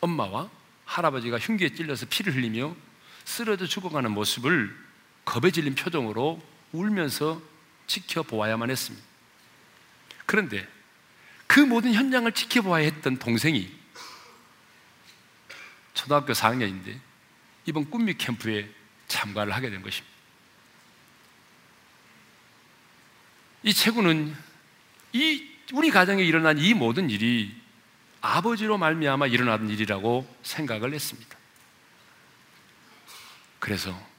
엄마와 0.00 0.50
할아버지가 0.86 1.38
흉기에 1.38 1.72
찔려서 1.72 2.06
피를 2.06 2.34
흘리며 2.34 2.74
쓰러져 3.24 3.66
죽어가는 3.66 4.10
모습을 4.10 4.83
겁에 5.24 5.50
질린 5.50 5.74
표정으로 5.74 6.42
울면서 6.72 7.40
지켜보아야만 7.86 8.70
했습니다. 8.70 9.06
그런데 10.26 10.66
그 11.46 11.60
모든 11.60 11.94
현장을 11.94 12.30
지켜보아야 12.32 12.84
했던 12.84 13.18
동생이 13.18 13.70
초등학교 15.92 16.32
4학년인데 16.32 16.98
이번 17.66 17.88
꿈미 17.88 18.14
캠프에 18.14 18.68
참가를 19.08 19.54
하게 19.54 19.70
된 19.70 19.82
것입니다. 19.82 20.14
이 23.62 23.72
체구는 23.72 24.36
이 25.12 25.48
우리 25.72 25.90
가정에 25.90 26.22
일어난 26.22 26.58
이 26.58 26.74
모든 26.74 27.08
일이 27.08 27.54
아버지로 28.20 28.76
말미암아 28.78 29.28
일어난 29.28 29.68
일이라고 29.68 30.26
생각을 30.42 30.92
했습니다. 30.92 31.38
그래서 33.58 34.13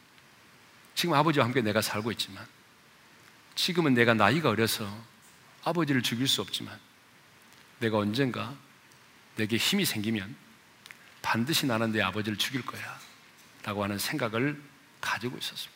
지금 0.95 1.13
아버지와 1.13 1.45
함께 1.45 1.61
내가 1.61 1.81
살고 1.81 2.11
있지만 2.13 2.45
지금은 3.55 3.93
내가 3.93 4.13
나이가 4.13 4.49
어려서 4.49 4.89
아버지를 5.63 6.01
죽일 6.01 6.27
수 6.27 6.41
없지만 6.41 6.79
내가 7.79 7.97
언젠가 7.97 8.55
내게 9.35 9.57
힘이 9.57 9.85
생기면 9.85 10.35
반드시 11.21 11.65
나는 11.65 11.91
내 11.91 12.01
아버지를 12.01 12.37
죽일 12.37 12.65
거야. 12.65 12.99
라고 13.63 13.83
하는 13.83 13.97
생각을 13.97 14.61
가지고 15.01 15.37
있었습니다. 15.37 15.73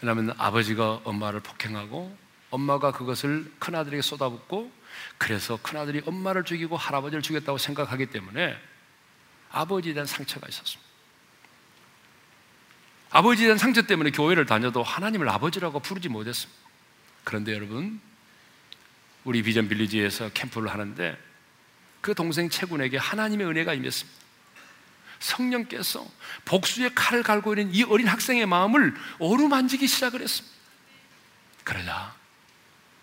왜냐하면 0.00 0.34
아버지가 0.38 1.00
엄마를 1.04 1.40
폭행하고 1.40 2.16
엄마가 2.50 2.92
그것을 2.92 3.50
큰아들에게 3.58 4.02
쏟아붓고 4.02 4.70
그래서 5.16 5.58
큰아들이 5.62 6.02
엄마를 6.04 6.44
죽이고 6.44 6.76
할아버지를 6.76 7.22
죽였다고 7.22 7.58
생각하기 7.58 8.06
때문에 8.06 8.56
아버지에 9.50 9.94
대한 9.94 10.06
상처가 10.06 10.48
있었습니다. 10.48 10.87
아버지에 13.10 13.46
대한 13.46 13.58
상처 13.58 13.82
때문에 13.82 14.10
교회를 14.10 14.46
다녀도 14.46 14.82
하나님을 14.82 15.28
아버지라고 15.28 15.80
부르지 15.80 16.08
못했습니다. 16.08 16.60
그런데 17.24 17.52
여러분, 17.54 18.00
우리 19.24 19.42
비전 19.42 19.68
빌리지에서 19.68 20.30
캠프를 20.30 20.70
하는데 20.70 21.18
그 22.00 22.14
동생 22.14 22.48
채군에게 22.48 22.96
하나님의 22.96 23.46
은혜가 23.46 23.74
임했습니다. 23.74 24.18
성령께서 25.18 26.06
복수의 26.44 26.94
칼을 26.94 27.22
갈고 27.22 27.54
있는 27.54 27.74
이 27.74 27.82
어린 27.82 28.06
학생의 28.06 28.46
마음을 28.46 28.94
어루만지기 29.18 29.86
시작을 29.86 30.22
했습니다. 30.22 30.56
그러자 31.64 32.14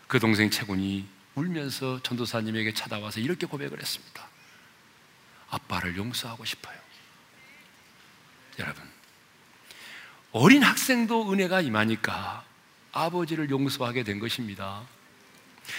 그 0.08 0.20
동생 0.20 0.50
채군이 0.50 1.08
울면서 1.36 2.02
전도사님에게 2.04 2.74
찾아와서 2.74 3.20
이렇게 3.20 3.46
고백을 3.46 3.80
했습니다. 3.80 4.28
아빠를 5.50 5.98
용서하고 5.98 6.46
싶어요. 6.46 6.78
여러분, 8.60 8.84
어린 10.38 10.64
학생도 10.64 11.32
은혜가 11.32 11.62
임하니까 11.62 12.44
아버지를 12.92 13.50
용서하게 13.50 14.04
된 14.04 14.20
것입니다. 14.20 14.82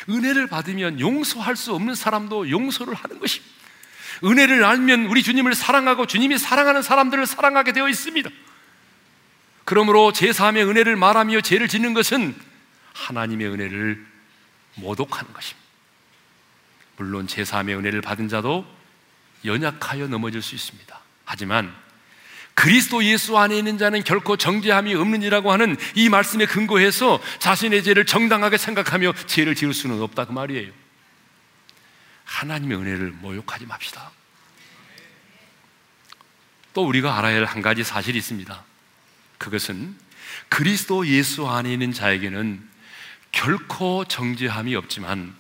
은혜를 0.09 0.47
받으면 0.47 0.99
용서할 0.99 1.57
수 1.57 1.75
없는 1.75 1.95
사람도 1.95 2.49
용서를 2.49 2.95
하는 2.95 3.19
것입니다. 3.19 3.55
은혜를 4.25 4.65
알면 4.65 5.07
우리 5.09 5.23
주님을 5.23 5.55
사랑하고 5.55 6.07
주님이 6.07 6.39
사랑하는 6.39 6.81
사람들을 6.81 7.27
사랑하게 7.27 7.73
되어 7.73 7.87
있습니다. 7.87 8.31
그러므로 9.67 10.11
제3의 10.13 10.67
은혜를 10.67 10.97
말하며 10.97 11.43
죄를 11.43 11.69
짓는 11.69 11.93
것은 11.93 12.35
하나님의 12.95 13.49
은혜를 13.49 14.07
모독하는 14.77 15.35
것입니다. 15.35 15.69
물론 16.97 17.27
제3의 17.27 17.77
은혜를 17.79 18.01
받은 18.01 18.29
자도 18.29 18.65
연약하여 19.45 20.09
넘어질 20.09 20.41
수 20.41 20.55
있습니다. 20.55 20.99
하지만 21.27 21.75
그리스도 22.57 23.05
예수 23.05 23.37
안에 23.37 23.57
있는 23.57 23.77
자는 23.77 24.03
결코 24.03 24.39
정죄함이 24.39 24.95
없느니라고 24.95 25.53
하는 25.53 25.77
이 25.95 26.09
말씀에 26.09 26.47
근거해서 26.47 27.21
자신의 27.39 27.85
죄를 27.85 28.07
정당하게 28.07 28.57
생각하며 28.57 29.13
죄를 29.27 29.55
지을 29.55 29.75
수는 29.75 30.01
없다 30.01 30.25
그 30.25 30.33
말이에요. 30.33 30.73
하나님의 32.25 32.79
은혜를 32.79 33.11
모욕하지 33.13 33.67
맙시다. 33.67 34.11
또 36.73 36.87
우리가 36.87 37.19
알아야 37.19 37.37
할 37.37 37.45
한 37.45 37.61
가지 37.61 37.85
사실이 37.85 38.17
있습니다. 38.19 38.65
그것은 39.37 39.95
그리스도 40.49 41.07
예수 41.07 41.47
안에 41.47 41.71
있는 41.71 41.93
자에게는 41.93 42.67
결코 43.33 44.07
정죄함이 44.07 44.75
없지만 44.75 45.37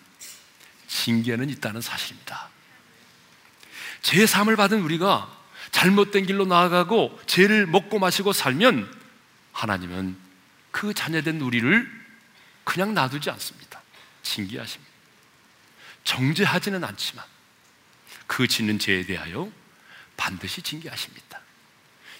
징계는 0.86 1.48
있다는 1.48 1.80
사실입니다. 1.80 2.50
제3을 4.02 4.56
받은 4.58 4.80
우리가 4.82 5.35
잘못된 5.76 6.24
길로 6.24 6.46
나아가고 6.46 7.20
죄를 7.26 7.66
먹고 7.66 7.98
마시고 7.98 8.32
살면 8.32 8.90
하나님은 9.52 10.16
그 10.70 10.94
자녀된 10.94 11.42
우리를 11.42 11.86
그냥 12.64 12.94
놔두지 12.94 13.28
않습니다. 13.28 13.82
징계하십니다. 14.22 14.90
정죄하지는 16.04 16.82
않지만 16.82 17.22
그 18.26 18.48
짓는 18.48 18.78
죄에 18.78 19.04
대하여 19.04 19.50
반드시 20.16 20.62
징계하십니다. 20.62 21.40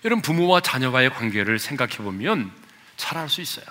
여러분 0.04 0.20
부모와 0.20 0.60
자녀와의 0.60 1.08
관계를 1.14 1.58
생각해 1.58 1.96
보면 1.96 2.52
잘 2.98 3.16
알 3.16 3.30
수 3.30 3.40
있어요. 3.40 3.64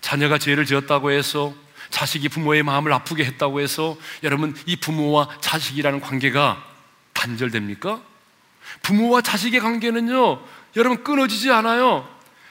자녀가 0.00 0.38
죄를 0.38 0.66
지었다고 0.66 1.12
해서 1.12 1.54
자식이 1.90 2.30
부모의 2.30 2.64
마음을 2.64 2.92
아프게 2.92 3.24
했다고 3.24 3.60
해서 3.60 3.96
여러분 4.24 4.56
이 4.66 4.74
부모와 4.74 5.38
자식이라는 5.40 6.00
관계가 6.00 6.66
단절됩니까? 7.12 8.17
부모와 8.82 9.22
자식의 9.22 9.60
관계는요, 9.60 10.44
여러분 10.76 11.04
끊어지지 11.04 11.50
않아요. 11.50 12.08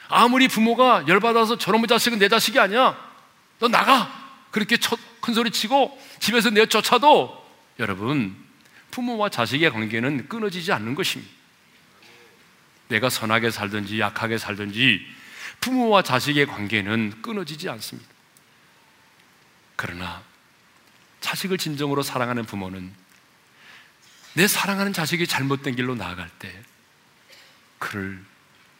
아무리 0.08 0.48
부모가 0.48 1.04
열받아서 1.06 1.58
저놈의 1.58 1.86
자식은 1.86 2.18
내 2.18 2.28
자식이 2.28 2.58
아니야. 2.58 2.96
너 3.58 3.68
나가! 3.68 4.28
그렇게 4.50 4.76
큰 5.20 5.34
소리 5.34 5.50
치고 5.50 6.00
집에서 6.20 6.50
내쫓아도 6.50 7.46
여러분, 7.78 8.34
부모와 8.90 9.28
자식의 9.28 9.70
관계는 9.70 10.28
끊어지지 10.28 10.72
않는 10.72 10.94
것입니다. 10.94 11.30
내가 12.88 13.10
선하게 13.10 13.50
살든지 13.50 14.00
약하게 14.00 14.38
살든지 14.38 15.06
부모와 15.60 16.02
자식의 16.02 16.46
관계는 16.46 17.20
끊어지지 17.22 17.68
않습니다. 17.68 18.08
그러나 19.76 20.22
자식을 21.20 21.58
진정으로 21.58 22.02
사랑하는 22.02 22.44
부모는 22.44 22.92
내 24.34 24.46
사랑하는 24.46 24.92
자식이 24.92 25.26
잘못된 25.26 25.76
길로 25.76 25.94
나아갈 25.94 26.28
때 26.38 26.52
그를 27.78 28.22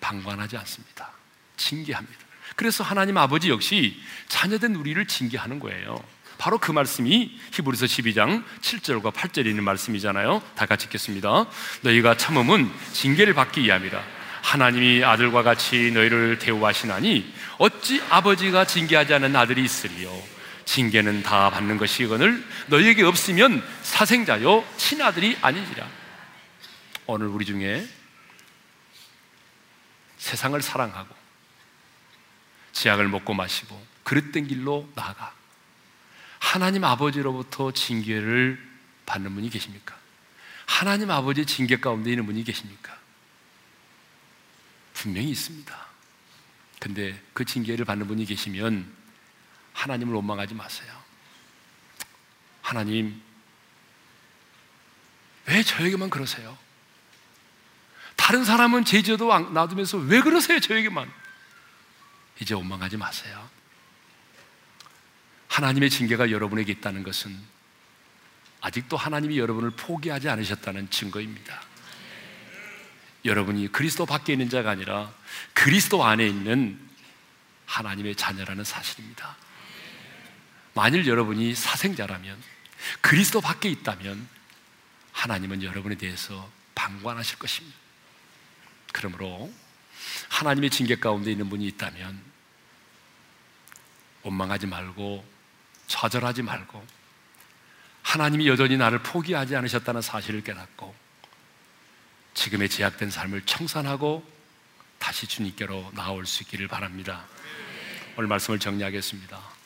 방관하지 0.01 0.57
않습니다. 0.59 1.11
징계합니다. 1.57 2.19
그래서 2.57 2.83
하나님 2.85 3.17
아버지 3.17 3.51
역시 3.51 4.01
자녀된 4.29 4.75
우리를 4.75 5.05
징계하는 5.07 5.61
거예요. 5.61 6.03
바로 6.39 6.59
그 6.59 6.71
말씀이 6.71 7.39
히브리서 7.53 7.87
12장 7.87 8.45
7절과 8.61 9.13
8절에 9.13 9.47
있는 9.47 9.65
말씀이잖아요. 9.65 10.43
다 10.55 10.67
같이 10.67 10.87
읽겠습니다. 10.87 11.47
너희가 11.83 12.17
참음은 12.17 12.71
징계를 12.93 13.35
받기 13.35 13.63
위함이라. 13.63 14.03
하나님이 14.43 15.05
아들과 15.05 15.43
같이 15.43 15.91
너희를 15.91 16.39
대우하시나니 16.39 17.35
어찌 17.59 18.01
아버지가 18.09 18.65
징계하지 18.65 19.15
않은 19.15 19.35
아들이 19.35 19.65
있으리요. 19.65 20.38
징계는 20.69 21.23
다 21.23 21.49
받는 21.49 21.79
것이거늘 21.79 22.45
너희에게 22.67 23.03
없으면 23.03 23.67
사생자요 23.83 24.63
친아들이 24.77 25.39
아니지라. 25.41 25.89
오늘 27.07 27.29
우리 27.29 27.47
중에 27.47 27.89
세상을 30.19 30.61
사랑하고 30.61 31.15
지약을 32.73 33.09
먹고 33.09 33.33
마시고 33.33 33.83
그릇된 34.03 34.47
길로 34.47 34.87
나아가 34.95 35.33
하나님 36.39 36.85
아버지로부터 36.85 37.73
징계를 37.73 38.63
받는 39.07 39.35
분이 39.35 39.49
계십니까? 39.49 39.97
하나님 40.67 41.11
아버지의 41.11 41.47
징계 41.47 41.79
가운데 41.79 42.11
있는 42.11 42.27
분이 42.27 42.45
계십니까? 42.45 42.95
분명히 44.93 45.31
있습니다. 45.31 45.87
근데 46.79 47.19
그 47.33 47.47
징계를 47.47 47.87
받는 47.87 48.07
분이 48.07 48.27
계시면 48.27 48.99
하나님을 49.79 50.13
원망하지 50.15 50.55
마세요. 50.55 50.93
하나님, 52.63 53.23
왜 55.47 55.63
저에게만 55.63 56.11
그러세요? 56.11 56.59
다른 58.17 58.45
사람은 58.45 58.85
제지어도 58.85 59.27
놔두면서 59.39 59.99
왜 59.99 60.21
그러세요, 60.21 60.59
저에게만? 60.59 61.11
이제 62.41 62.55
원망하지 62.55 62.97
마세요. 62.97 63.49
하나님의 65.47 65.91
징계가 65.91 66.33
여러분에게 66.33 66.73
있다는 66.73 67.05
것은 67.05 67.39
아직도 68.61 68.97
하나님이 68.97 69.39
여러분을 69.39 69.71
포기하지 69.71 70.29
않으셨다는 70.29 70.91
증거입니다. 70.91 71.63
여러분이 73.25 73.71
그리스도 73.71 74.07
밖에 74.07 74.33
있는 74.33 74.51
자가 74.51 74.71
아니라 74.71 75.13
그리스도 75.55 76.05
안에 76.05 76.27
있는 76.27 76.81
하나님의 77.67 78.17
자녀라는 78.17 78.65
사실입니다. 78.65 79.37
만일 80.79 81.09
여러분이 81.09 81.57
사생자라면 81.57 82.41
그리스도 83.01 83.41
밖에 83.41 83.69
있다면 83.69 84.29
하나님은 85.11 85.65
여러분에 85.65 85.97
대해서 85.97 86.49
방관하실 86.77 87.41
것입니다. 87.41 87.77
그러므로 88.93 89.53
하나님의 90.29 90.71
징계 90.71 90.95
가운데 90.95 91.33
있는 91.33 91.51
분이 91.51 91.67
있다면 91.67 92.23
원망하지 94.23 94.69
말고 94.69 95.27
좌절하지 95.89 96.43
말고 96.43 96.87
하나님이 98.03 98.47
여전히 98.47 98.77
나를 98.77 99.03
포기하지 99.03 99.57
않으셨다는 99.57 100.01
사실을 100.01 100.45
깨닫고 100.45 100.95
지금의 102.35 102.69
제약된 102.69 103.11
삶을 103.11 103.43
청산하고 103.47 104.25
다시 105.01 105.27
주님께로 105.27 105.91
나올 105.97 106.25
수 106.25 106.45
있기를 106.45 106.69
바랍니다. 106.69 107.25
오늘 108.17 108.29
말씀을 108.29 108.61
정리하겠습니다. 108.61 109.58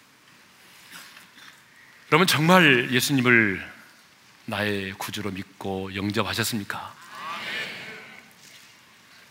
여러분 2.12 2.26
정말 2.26 2.90
예수님을 2.92 3.66
나의 4.44 4.92
구주로 4.98 5.30
믿고 5.30 5.94
영접하셨습니까? 5.94 6.94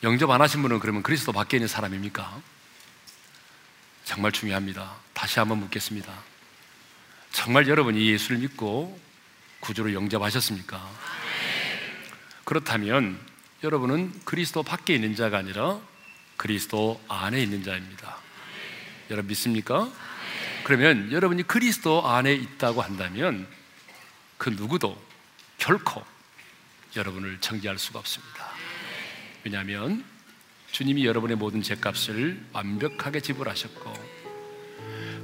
영접 0.01 0.27
안 0.32 0.41
하신 0.41 0.63
분은 0.63 0.79
그러면 0.79 1.03
그리스도 1.03 1.32
밖에 1.32 1.57
있는 1.57 1.67
사람입니까? 1.67 2.41
정말 4.03 4.32
중요합니다. 4.32 4.95
다시 5.13 5.38
한번 5.38 5.59
묻겠습니다. 5.59 6.11
정말 7.32 7.67
여러분이 7.67 8.03
예수를 8.13 8.39
믿고 8.39 8.99
구주로 9.59 9.93
영접하셨습니까? 9.93 10.84
그렇다면 12.45 13.19
여러분은 13.63 14.11
그리스도 14.25 14.63
밖에 14.63 14.95
있는 14.95 15.15
자가 15.15 15.38
아니라 15.38 15.79
그리스도 16.36 16.99
안에 17.07 17.43
있는 17.43 17.63
자입니다. 17.63 18.17
여러분 19.11 19.27
믿습니까? 19.27 19.88
그러면 20.64 21.12
여러분이 21.12 21.43
그리스도 21.43 22.07
안에 22.07 22.34
있다고 22.34 22.82
한다면 22.82 23.47
그 24.38 24.49
누구도 24.49 24.97
결코 25.57 26.03
여러분을 26.95 27.39
정죄할 27.39 27.78
수가 27.78 27.99
없습니다. 27.99 28.49
왜냐하면 29.43 30.03
주님이 30.72 31.05
여러분의 31.05 31.38
모든 31.38 31.62
죄값을 31.62 32.43
완벽하게 32.53 33.20
지불하셨고 33.20 33.93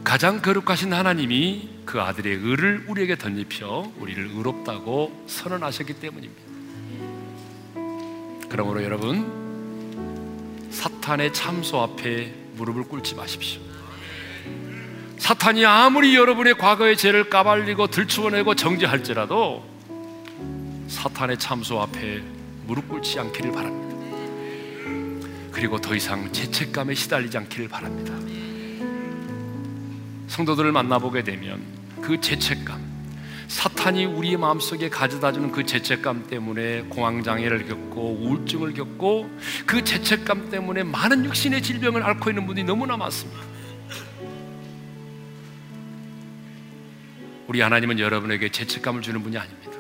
가장 0.04 0.42
거룩하신 0.42 0.94
하나님이 0.94 1.82
그 1.86 2.02
아들의 2.02 2.34
의를 2.36 2.86
우리에게 2.88 3.18
덧입혀 3.18 3.92
우리를 3.98 4.28
의롭다고 4.28 5.26
선언하셨기 5.28 6.00
때문입니다. 6.00 6.48
그러므로 8.50 8.84
여러분 8.84 10.70
사탄의 10.72 11.34
참소 11.34 11.82
앞에 11.82 12.34
무릎을 12.56 12.84
꿇지 12.84 13.16
마십시오. 13.16 13.77
사탄이 15.18 15.66
아무리 15.66 16.16
여러분의 16.16 16.58
과거의 16.58 16.96
죄를 16.96 17.30
까발리고 17.30 17.88
들추어내고 17.88 18.56
정죄할지라도 18.56 19.64
사탄의 20.88 21.38
참소 21.40 21.82
앞에 21.82 22.22
무릎 22.66 22.88
꿇지 22.88 23.20
않기를 23.20 23.52
바랍니다. 23.52 23.88
그리고 25.52 25.82
더 25.82 25.96
이상 25.96 26.32
죄책감에 26.32 26.94
시달리지 26.94 27.38
않기를 27.38 27.68
바랍니다. 27.68 28.14
성도들을 30.28 30.72
만나보게 30.72 31.24
되면 31.24 31.62
그 32.02 32.22
죄책감, 32.22 32.80
사탄이 33.48 34.06
우리의 34.06 34.38
마음속에 34.38 34.88
가져다 34.88 35.32
주는 35.32 35.52
그 35.52 35.66
죄책감 35.66 36.28
때문에 36.28 36.84
공황장애를 36.90 37.68
겪고 37.68 38.20
우울증을 38.22 38.74
겪고 38.74 39.30
그 39.66 39.84
죄책감 39.84 40.52
때문에 40.52 40.84
많은 40.84 41.26
육신의 41.26 41.64
질병을 41.64 42.04
앓고 42.04 42.30
있는 42.30 42.46
분이 42.46 42.64
너무나 42.64 42.96
많습니다. 42.98 43.57
우리 47.48 47.62
하나님은 47.62 48.00
여러분에게 48.00 48.50
죄책감을 48.50 49.02
주는 49.02 49.24
분이 49.24 49.38
아닙니다. 49.38 49.72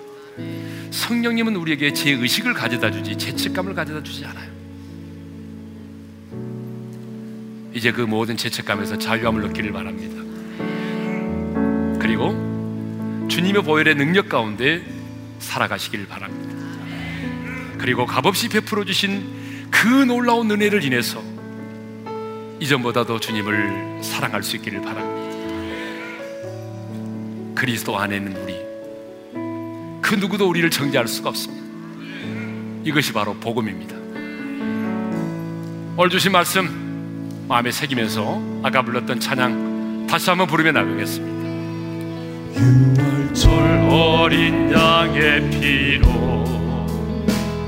성령님은 0.91 1.55
우리에게 1.55 1.93
제 1.93 2.11
의식을 2.11 2.53
가져다 2.53 2.91
주지 2.91 3.17
죄책감을 3.17 3.75
가져다 3.75 4.01
주지 4.01 4.25
않아요. 4.25 4.49
이제 7.73 7.91
그 7.91 8.01
모든 8.01 8.37
죄책감에서 8.37 8.97
자유함을 8.97 9.45
얻기를 9.45 9.71
바랍니다. 9.71 10.15
그리고 11.99 13.27
주님의 13.29 13.63
보혈의 13.63 13.95
능력 13.95 14.29
가운데 14.29 14.81
살아가시길 15.39 16.07
바랍니다. 16.07 16.55
그리고 17.77 18.05
값없이 18.05 18.49
베풀어 18.49 18.85
주신 18.85 19.69
그 19.69 19.87
놀라운 19.87 20.49
은혜를 20.49 20.83
인해서 20.83 21.21
이전보다도 22.59 23.19
주님을 23.19 24.03
사랑할 24.03 24.41
수 24.41 24.55
있기를 24.55 24.81
바랍니다. 24.81 25.16
그리스도 27.57 27.97
안에 27.97 28.17
있는 28.17 28.37
우리 28.37 28.53
그 30.03 30.13
누구도 30.13 30.47
우리를 30.47 30.69
정죄할 30.69 31.07
수가 31.07 31.29
없습니다. 31.29 31.65
이것이 32.83 33.11
바로 33.11 33.33
복음입니다. 33.33 33.95
오늘 35.97 36.11
주신 36.11 36.31
말씀 36.31 37.47
마음에 37.47 37.71
새기면서 37.71 38.39
아까 38.61 38.83
불렀던 38.83 39.19
찬양 39.19 40.05
다시 40.07 40.29
한번 40.29 40.45
부르며 40.45 40.71
나가겠습니다. 40.71 41.35
6월절 42.53 43.91
어린 43.91 44.71
양의 44.71 45.49
피로 45.49 46.43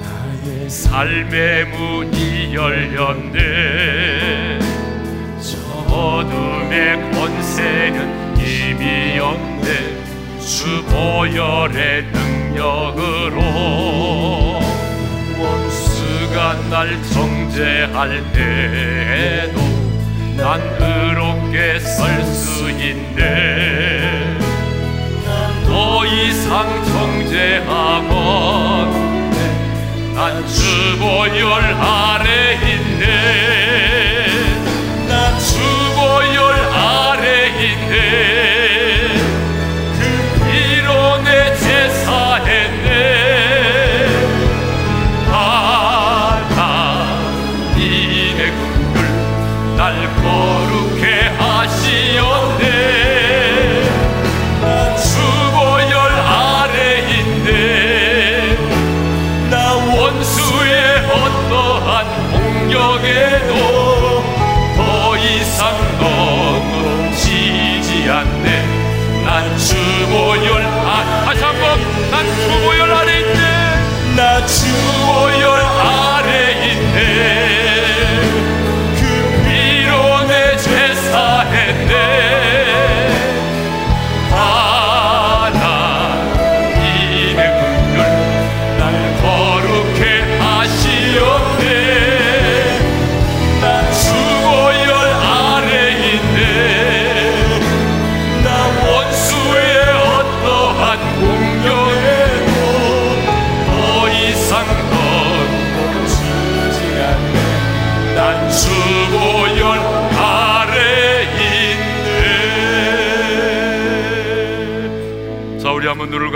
나의 0.04 0.70
삶의 0.70 1.66
문이 1.66 2.54
열렸네 2.54 4.60
저 5.42 5.58
어둠의 5.92 7.12
권세는 7.12 8.38
이미 8.38 9.18
없 9.18 9.49
네주 9.62 10.84
보혈의 10.86 12.04
능력으로 12.12 13.40
원수가 15.40 16.54
날 16.70 17.02
정죄할 17.14 18.24
때에도 18.34 19.60
난 20.38 20.62
의롭게 20.80 21.80
설 21.80 22.24
수 22.26 22.70
있네. 22.70 24.38
더 25.66 26.06
이상 26.06 26.84
정죄하건 26.86 28.20
난 30.16 30.46
주 30.48 30.98
보혈 31.00 31.64
아래 31.64 32.54
있네. 32.56 33.06
난 35.08 35.40
주보혈 35.40 36.40
아래 36.74 37.48
있네 37.48 38.29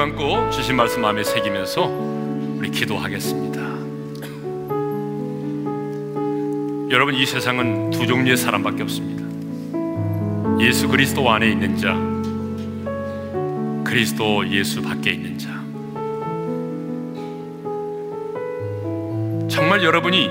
감고 0.03 0.49
주신 0.49 0.75
말씀 0.75 1.01
마음에 1.01 1.23
새기면서 1.23 1.87
우리 2.57 2.69
기도하겠습니다. 2.71 3.61
여러분 6.89 7.15
이 7.15 7.25
세상은 7.25 7.89
두 7.89 8.05
종류의 8.05 8.35
사람밖에 8.35 8.83
없습니다. 8.83 9.23
예수 10.59 10.89
그리스도 10.89 11.31
안에 11.31 11.49
있는 11.49 11.77
자 11.77 11.97
그리스도 13.85 14.45
예수 14.49 14.81
밖에 14.81 15.11
있는 15.11 15.37
자. 15.37 15.53
정말 19.47 19.85
여러분이 19.85 20.29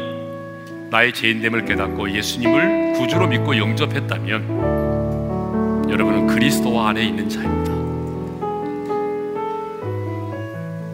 나의 0.91 1.15
죄인됨을 1.15 1.65
깨닫고 1.65 2.11
예수님을 2.11 2.93
구주로 2.93 3.27
믿고 3.27 3.57
영접했다면 3.57 5.89
여러분은 5.89 6.27
그리스도 6.27 6.79
안에 6.79 7.07
있는 7.07 7.27
자입니다. 7.27 7.62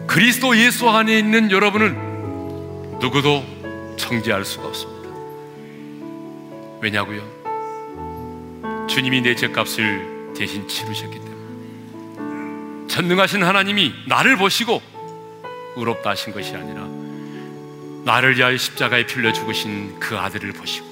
그리스도 0.09 0.57
예수 0.57 0.89
안에 0.89 1.19
있는 1.19 1.51
여러분은 1.51 2.97
누구도 2.99 3.45
정죄할 3.95 4.43
수가 4.43 4.69
없습니다. 4.69 5.07
왜냐고요? 6.81 7.21
주님이 8.89 9.21
내 9.21 9.35
죄값을 9.35 10.33
대신 10.35 10.67
치르셨기 10.67 11.19
때문에 11.19 12.87
전능하신 12.87 13.43
하나님이 13.43 13.93
나를 14.07 14.35
보시고 14.37 14.81
의롭다 15.75 16.09
하신 16.09 16.33
것이 16.33 16.55
아니라 16.55 16.87
나를 18.03 18.35
위하여 18.35 18.57
십자가에 18.57 19.05
필려 19.05 19.31
죽으신 19.31 19.99
그 19.99 20.17
아들을 20.17 20.53
보시고 20.53 20.87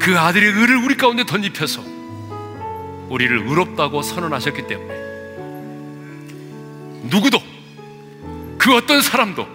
그 0.00 0.16
아들의 0.16 0.48
의를 0.48 0.76
우리 0.76 0.96
가운데 0.96 1.24
덧입혀서 1.24 1.82
우리를 3.08 3.36
의롭다고 3.36 4.00
선언하셨기 4.00 4.68
때문에 4.68 4.94
누구도 7.10 7.43
그 8.64 8.74
어떤 8.74 9.02
사람도 9.02 9.46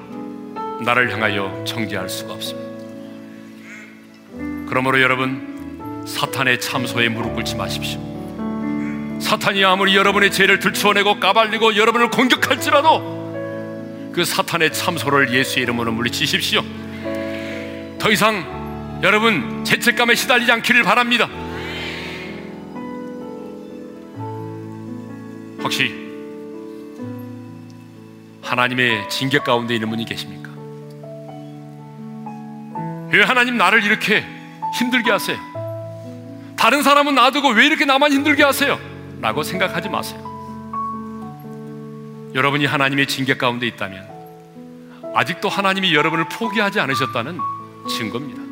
나를 0.85 1.11
향하여 1.11 1.63
정죄할 1.65 2.07
수가 2.07 2.33
없습니다. 2.33 2.69
그러므로 4.67 5.01
여러분 5.01 6.05
사탄의 6.07 6.61
참소에 6.61 7.09
무릎 7.09 7.33
꿇지 7.33 7.55
마십시오. 7.55 7.99
사탄이 9.19 9.65
아무리 9.65 9.95
여러분의 9.95 10.31
죄를 10.31 10.59
들추어내고 10.59 11.19
까발리고 11.19 11.75
여러분을 11.75 12.11
공격할지라도 12.11 14.11
그 14.13 14.23
사탄의 14.23 14.73
참소를 14.73 15.33
예수의 15.33 15.63
이름으로 15.63 15.91
물리치십시오. 15.91 16.61
더 17.97 18.11
이상 18.11 18.99
여러분 19.01 19.65
죄책감에 19.65 20.13
시달리지 20.13 20.51
않기를 20.51 20.83
바랍니다. 20.83 21.27
혹시 25.63 26.08
하나님의 28.41 29.09
징계 29.09 29.39
가운데 29.39 29.73
있는 29.75 29.89
분이 29.89 30.05
계십니까? 30.05 30.49
왜 33.11 33.23
하나님 33.23 33.57
나를 33.57 33.83
이렇게 33.83 34.23
힘들게 34.77 35.11
하세요? 35.11 35.37
다른 36.57 36.83
사람은 36.83 37.15
놔두고 37.15 37.49
왜 37.49 37.65
이렇게 37.65 37.85
나만 37.85 38.11
힘들게 38.11 38.43
하세요? 38.43 38.79
라고 39.21 39.43
생각하지 39.43 39.89
마세요. 39.89 40.29
여러분이 42.35 42.65
하나님의 42.65 43.07
징계 43.07 43.35
가운데 43.37 43.65
있다면 43.67 44.07
아직도 45.15 45.49
하나님이 45.49 45.95
여러분을 45.95 46.25
포기하지 46.29 46.79
않으셨다는 46.79 47.39
증거입니다. 47.89 48.49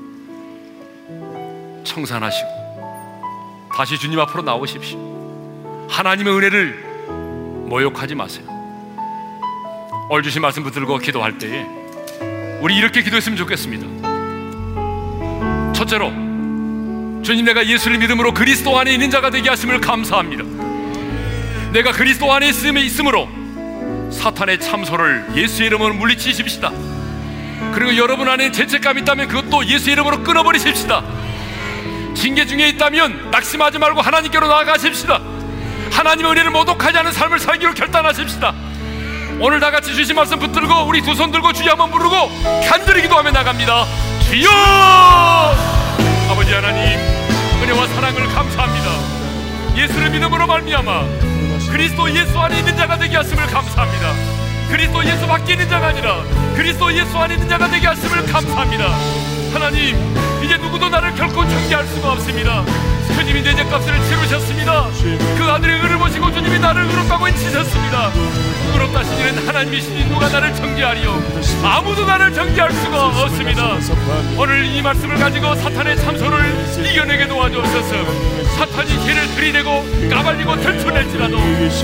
청산하시고 1.84 3.70
다시 3.76 3.98
주님 3.98 4.20
앞으로 4.20 4.42
나오십시오. 4.44 5.88
하나님의 5.90 6.34
은혜를 6.36 7.66
모욕하지 7.68 8.16
마세요. 8.16 8.47
오늘 10.10 10.24
주신 10.24 10.42
말씀 10.42 10.64
붙들고 10.64 11.00
기도할 11.00 11.38
때에 11.38 11.66
우리 12.62 12.78
이렇게 12.78 13.02
기도했으면 13.04 13.38
좋겠습니다. 13.38 13.86
첫째로 15.74 16.12
주님 17.24 17.44
내가 17.44 17.68
예수를 17.68 17.98
믿음으로 17.98 18.34
그리스도 18.34 18.80
안에 18.80 18.94
있는 18.94 19.12
자가 19.12 19.30
되게 19.30 19.50
하심을 19.50 19.82
감사합니다. 19.82 20.46
내가 21.74 21.92
그리스도 21.92 22.32
안에 22.32 22.48
있음으로 22.48 23.28
사탄의 24.10 24.62
참소를 24.62 25.26
예수의 25.36 25.68
이름으로 25.68 25.96
물리치십시다. 25.96 26.72
그리고 27.74 27.98
여러분 27.98 28.30
안에 28.30 28.54
죄책감 28.54 29.00
있다면 29.00 29.28
그것도 29.28 29.66
예수의 29.66 29.94
이름으로 29.94 30.24
끊어버리십시다. 30.24 31.04
징계 32.16 32.46
중에 32.46 32.70
있다면 32.70 33.30
낙심하지 33.32 33.78
말고 33.78 34.00
하나님께로 34.00 34.48
나아가십시다. 34.48 35.22
하나님의 35.92 36.32
은혜를 36.32 36.52
모독하지 36.52 36.98
않은 36.98 37.12
삶을 37.12 37.40
살기로 37.40 37.74
결단하십시다. 37.74 38.67
오늘 39.40 39.60
다 39.60 39.70
같이 39.72 39.94
주신 39.94 40.16
말씀 40.16 40.40
붙들고 40.40 40.86
우리 40.88 41.02
두 41.02 41.14
손 41.14 41.32
들고 41.32 41.54
주여 41.54 41.72
한번 41.72 41.92
부르고 41.92 42.16
간절히 42.68 43.02
기도하며 43.04 43.32
나갑니다. 43.32 43.86
주여! 44.30 44.50
아버지 46.30 46.54
하나님 46.54 47.00
은혜와 47.62 47.88
사랑을 47.88 48.28
감사합니다. 48.34 48.90
예수를 49.76 50.10
믿음으로 50.10 50.48
말미암아 50.48 51.04
그리스도 51.72 52.10
예수 52.16 52.38
안에 52.40 52.60
있는 52.60 52.76
자가 52.78 52.98
되게 52.98 53.16
하심을 53.18 53.46
감사합니다. 53.48 54.14
그리스도 54.70 55.04
예수 55.06 55.28
밖에 55.28 55.54
있는 55.54 55.70
자가 55.70 55.88
아니라 55.88 56.24
그리스도 56.56 56.92
예수 56.94 57.18
안에 57.18 57.36
있는 57.36 57.48
자가 57.48 57.70
되게 57.70 57.88
하심을 57.88 58.26
감사합니다. 58.26 58.86
하나님 59.54 59.96
이제 60.44 60.58
누구도 60.58 60.90
나를 60.90 61.14
결코 61.16 61.48
정죄할 61.48 61.86
수가 61.88 62.12
없습니다. 62.14 62.64
주님이 63.16 63.42
내 63.44 63.56
죄값을 63.56 63.94
치르셨습니다. 64.04 64.88
그 65.38 65.44
아들의 65.44 65.80
의를 65.82 65.98
보시고 65.98 66.32
주님이 66.32 66.60
나를 66.60 66.84
의롭다고 66.84 67.28
인치셨습니다. 67.28 68.12
의롭다 68.74 69.04
시니는 69.04 69.48
하나님이시니 69.48 70.06
누가 70.06 70.30
나를 70.30 70.54
정죄하리요? 70.56 71.22
아무도 71.64 72.06
나를 72.06 72.34
정죄할 72.34 72.72
수가 72.72 73.08
없습니다. 73.08 73.78
오늘 74.38 74.66
이 74.66 74.82
말씀을 74.82 75.16
가지고 75.18 75.56
사탄의 75.56 75.98
참소를 75.98 76.40
이겨내게 76.86 77.28
도와주옵소서. 77.28 77.96
사탄이 78.58 79.06
죄를 79.06 79.28
들이대고 79.36 80.10
까발리고 80.10 80.62
들춰낼지라도 80.62 81.38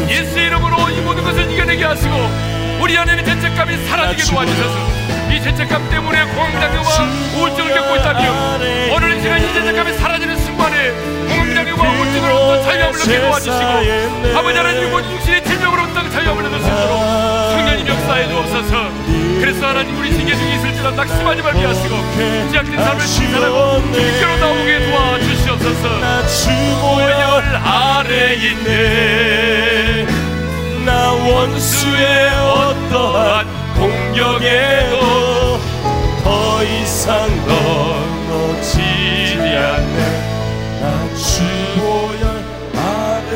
예수의 0.09 0.47
이름으로 0.47 0.89
이 0.89 1.01
모든 1.01 1.23
것을 1.23 1.51
이겨내게 1.51 1.83
하시고 1.83 2.13
우리 2.81 2.97
안에는 2.97 3.23
죄책감이 3.25 3.87
사라지게 3.87 4.23
도와주셔서 4.31 5.12
이 5.33 5.41
죄책감 5.41 5.89
때문에 5.89 6.25
공황장애와 6.25 6.83
우울증을 7.35 7.73
겪고 7.73 7.95
있다면 7.95 8.91
오늘 8.93 9.17
이 9.17 9.21
시간 9.21 9.41
이 9.41 9.53
죄책감이 9.53 9.93
사라지는 9.93 10.37
순간에 10.37 10.91
공황장애와 11.27 11.89
우울증으로부터 11.89 12.63
자유함을 12.63 13.01
얻게 13.01 13.19
도와주시고 13.19 14.37
아버지 14.37 14.57
하나님 14.57 14.83
이모 14.87 14.99
육신의 15.01 15.43
질병으로부터 15.43 16.09
자유함을 16.09 16.45
얻을 16.45 16.59
수 16.59 16.67
있도록 16.67 16.99
성령님 17.49 17.87
역사해 17.87 18.27
주옵소서. 18.29 18.89
그래서 19.39 19.67
하나님 19.67 19.97
우리 19.97 20.11
징계 20.13 20.35
중에 20.35 20.53
있을지라 20.55 20.91
낙심하지 20.91 21.41
말게 21.41 21.65
하시고 21.65 21.95
지약된 22.51 22.83
삶을 22.83 23.01
신선하고 23.01 23.91
주께로 23.91 24.37
나오게 24.37 24.91
도와주시옵소서. 24.91 26.27
주보혈 26.27 27.55
아래 27.65 28.35
있네. 28.35 30.05
나 30.85 31.11
원수의 31.11 32.29
어떠한 32.39 33.62
공격에도 33.83 34.97
더 36.23 36.63
이상 36.63 37.27
넘어지지 37.45 39.35
않네. 39.37 39.99
나 40.79 41.13
주보혈 41.15 42.23
아래 42.77 43.31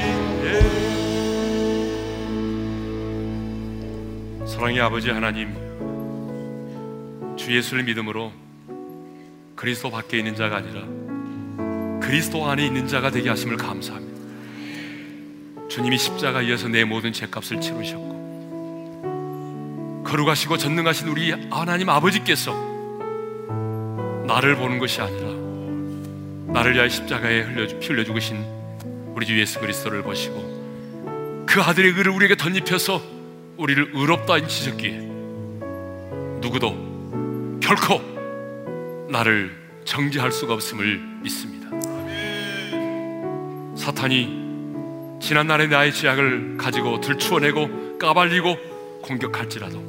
있네. 0.00 0.46
사랑의 4.46 4.80
아버지 4.80 5.10
하나님 5.10 5.54
주 7.36 7.54
예수를 7.54 7.84
믿음으로 7.84 8.32
그리스도 9.54 9.90
밖에 9.90 10.16
있는 10.16 10.34
자가 10.34 10.56
아니라 10.56 10.80
그리스도 12.00 12.48
안에 12.48 12.64
있는 12.64 12.88
자가 12.88 13.10
되게 13.10 13.28
하심을 13.28 13.58
감사합니다. 13.58 14.08
주님이 15.68 15.98
십자가에서 15.98 16.68
내 16.68 16.84
모든 16.84 17.12
죄값을 17.12 17.60
치르셨고 17.60 18.19
거룩하시고 20.04 20.56
전능하신 20.56 21.08
우리 21.08 21.32
하나님 21.50 21.88
아버지께서 21.88 22.52
나를 24.26 24.56
보는 24.56 24.78
것이 24.78 25.00
아니라 25.00 25.28
나를 26.52 26.74
위하여 26.74 26.88
십자가에 26.88 27.40
흘려 27.42 27.66
흘려 27.66 28.04
죽으신 28.04 28.44
우리 29.14 29.26
주 29.26 29.38
예수 29.38 29.60
그리스도를 29.60 30.02
보시고 30.02 31.44
그 31.46 31.60
아들의 31.60 31.92
의를 31.92 32.12
우리에게 32.12 32.36
덧입혀서 32.36 33.02
우리를 33.56 33.90
의롭다 33.94 34.38
인치셨기에 34.38 34.98
누구도 36.40 37.58
결코 37.60 38.00
나를 39.10 39.56
정죄할 39.84 40.32
수가 40.32 40.54
없음을 40.54 40.98
믿습니다. 41.22 41.68
사탄이 43.76 45.18
지난날의 45.20 45.68
나의 45.68 45.92
죄악을 45.92 46.56
가지고 46.56 47.00
들추어내고 47.00 47.98
까발리고 47.98 48.69
공격할지라도. 49.02 49.82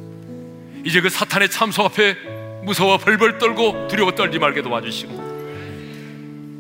이제 0.85 1.01
그 1.01 1.09
사탄의 1.09 1.49
참소 1.49 1.83
앞에 1.83 2.15
무서워 2.63 2.97
벌벌 2.97 3.37
떨고 3.37 3.87
두려워 3.87 4.11
떨지 4.11 4.39
말게 4.39 4.61
도와주시고 4.61 5.31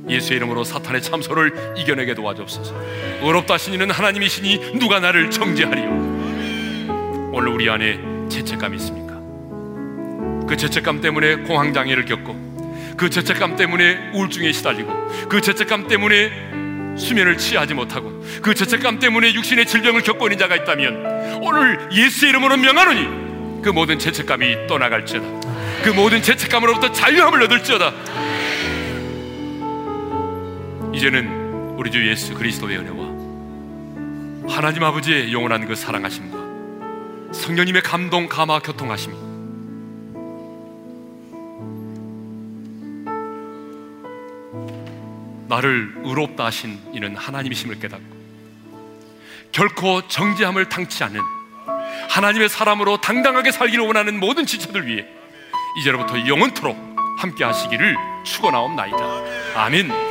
예수의 0.09 0.37
이름으로 0.37 0.63
사탄의 0.63 1.01
참소를 1.01 1.75
이겨내게 1.77 2.15
도와주옵소서. 2.15 2.75
의롭다 3.21 3.53
하시니는 3.53 3.91
하나님이시니 3.91 4.79
누가 4.79 4.99
나를 4.99 5.29
정죄하리요? 5.29 7.31
오늘 7.33 7.49
우리 7.49 7.69
안에 7.69 7.99
죄책감이 8.29 8.75
있습니까? 8.77 9.11
그 10.47 10.57
죄책감 10.57 11.01
때문에 11.01 11.35
공황장애를 11.43 12.05
겪고 12.05 12.51
그 12.97 13.09
죄책감 13.09 13.55
때문에 13.55 14.11
우울증에 14.13 14.51
시달리고 14.51 14.91
그 15.29 15.39
죄책감 15.39 15.87
때문에 15.87 16.50
수면을 16.97 17.37
취하지 17.37 17.73
못하고 17.73 18.23
그 18.41 18.53
죄책감 18.53 18.99
때문에 18.99 19.33
육신의 19.33 19.65
질병을 19.65 20.01
겪고 20.01 20.27
있는 20.27 20.37
자가 20.37 20.55
있다면 20.55 21.39
오늘 21.41 21.89
예수의 21.91 22.29
이름으로 22.29 22.57
명하노니 22.57 23.61
그 23.61 23.69
모든 23.69 23.99
죄책감이 23.99 24.67
떠나갈지어다. 24.67 25.51
그 25.83 25.89
모든 25.89 26.21
죄책감으로부터 26.21 26.91
자유함을 26.91 27.43
얻을지어다. 27.43 27.93
이제는 30.93 31.75
우리 31.77 31.89
주 31.89 32.07
예수 32.07 32.33
그리스도의 32.33 32.77
은혜와 32.77 33.11
하나님 34.49 34.83
아버지의 34.83 35.31
영원한 35.31 35.65
그 35.65 35.75
사랑하심과 35.75 36.37
성령님의 37.33 37.81
감동 37.81 38.27
감화 38.27 38.59
교통하심이 38.59 39.30
나를 45.51 45.93
의롭다 46.05 46.45
하신 46.45 46.79
이는 46.93 47.15
하나님이심을 47.17 47.79
깨닫고 47.79 48.21
결코 49.51 50.07
정죄함을 50.07 50.69
당치 50.69 51.03
않는 51.03 51.19
하나님의 52.09 52.47
사람으로 52.47 53.01
당당하게 53.01 53.51
살기를 53.51 53.85
원하는 53.85 54.17
모든 54.17 54.45
지체들 54.45 54.87
위해 54.87 55.05
이제로부터 55.81 56.25
영원토록 56.25 56.77
함께 57.17 57.43
하시기를 57.43 57.97
축원하옵나이다. 58.23 58.97
아멘. 59.55 60.10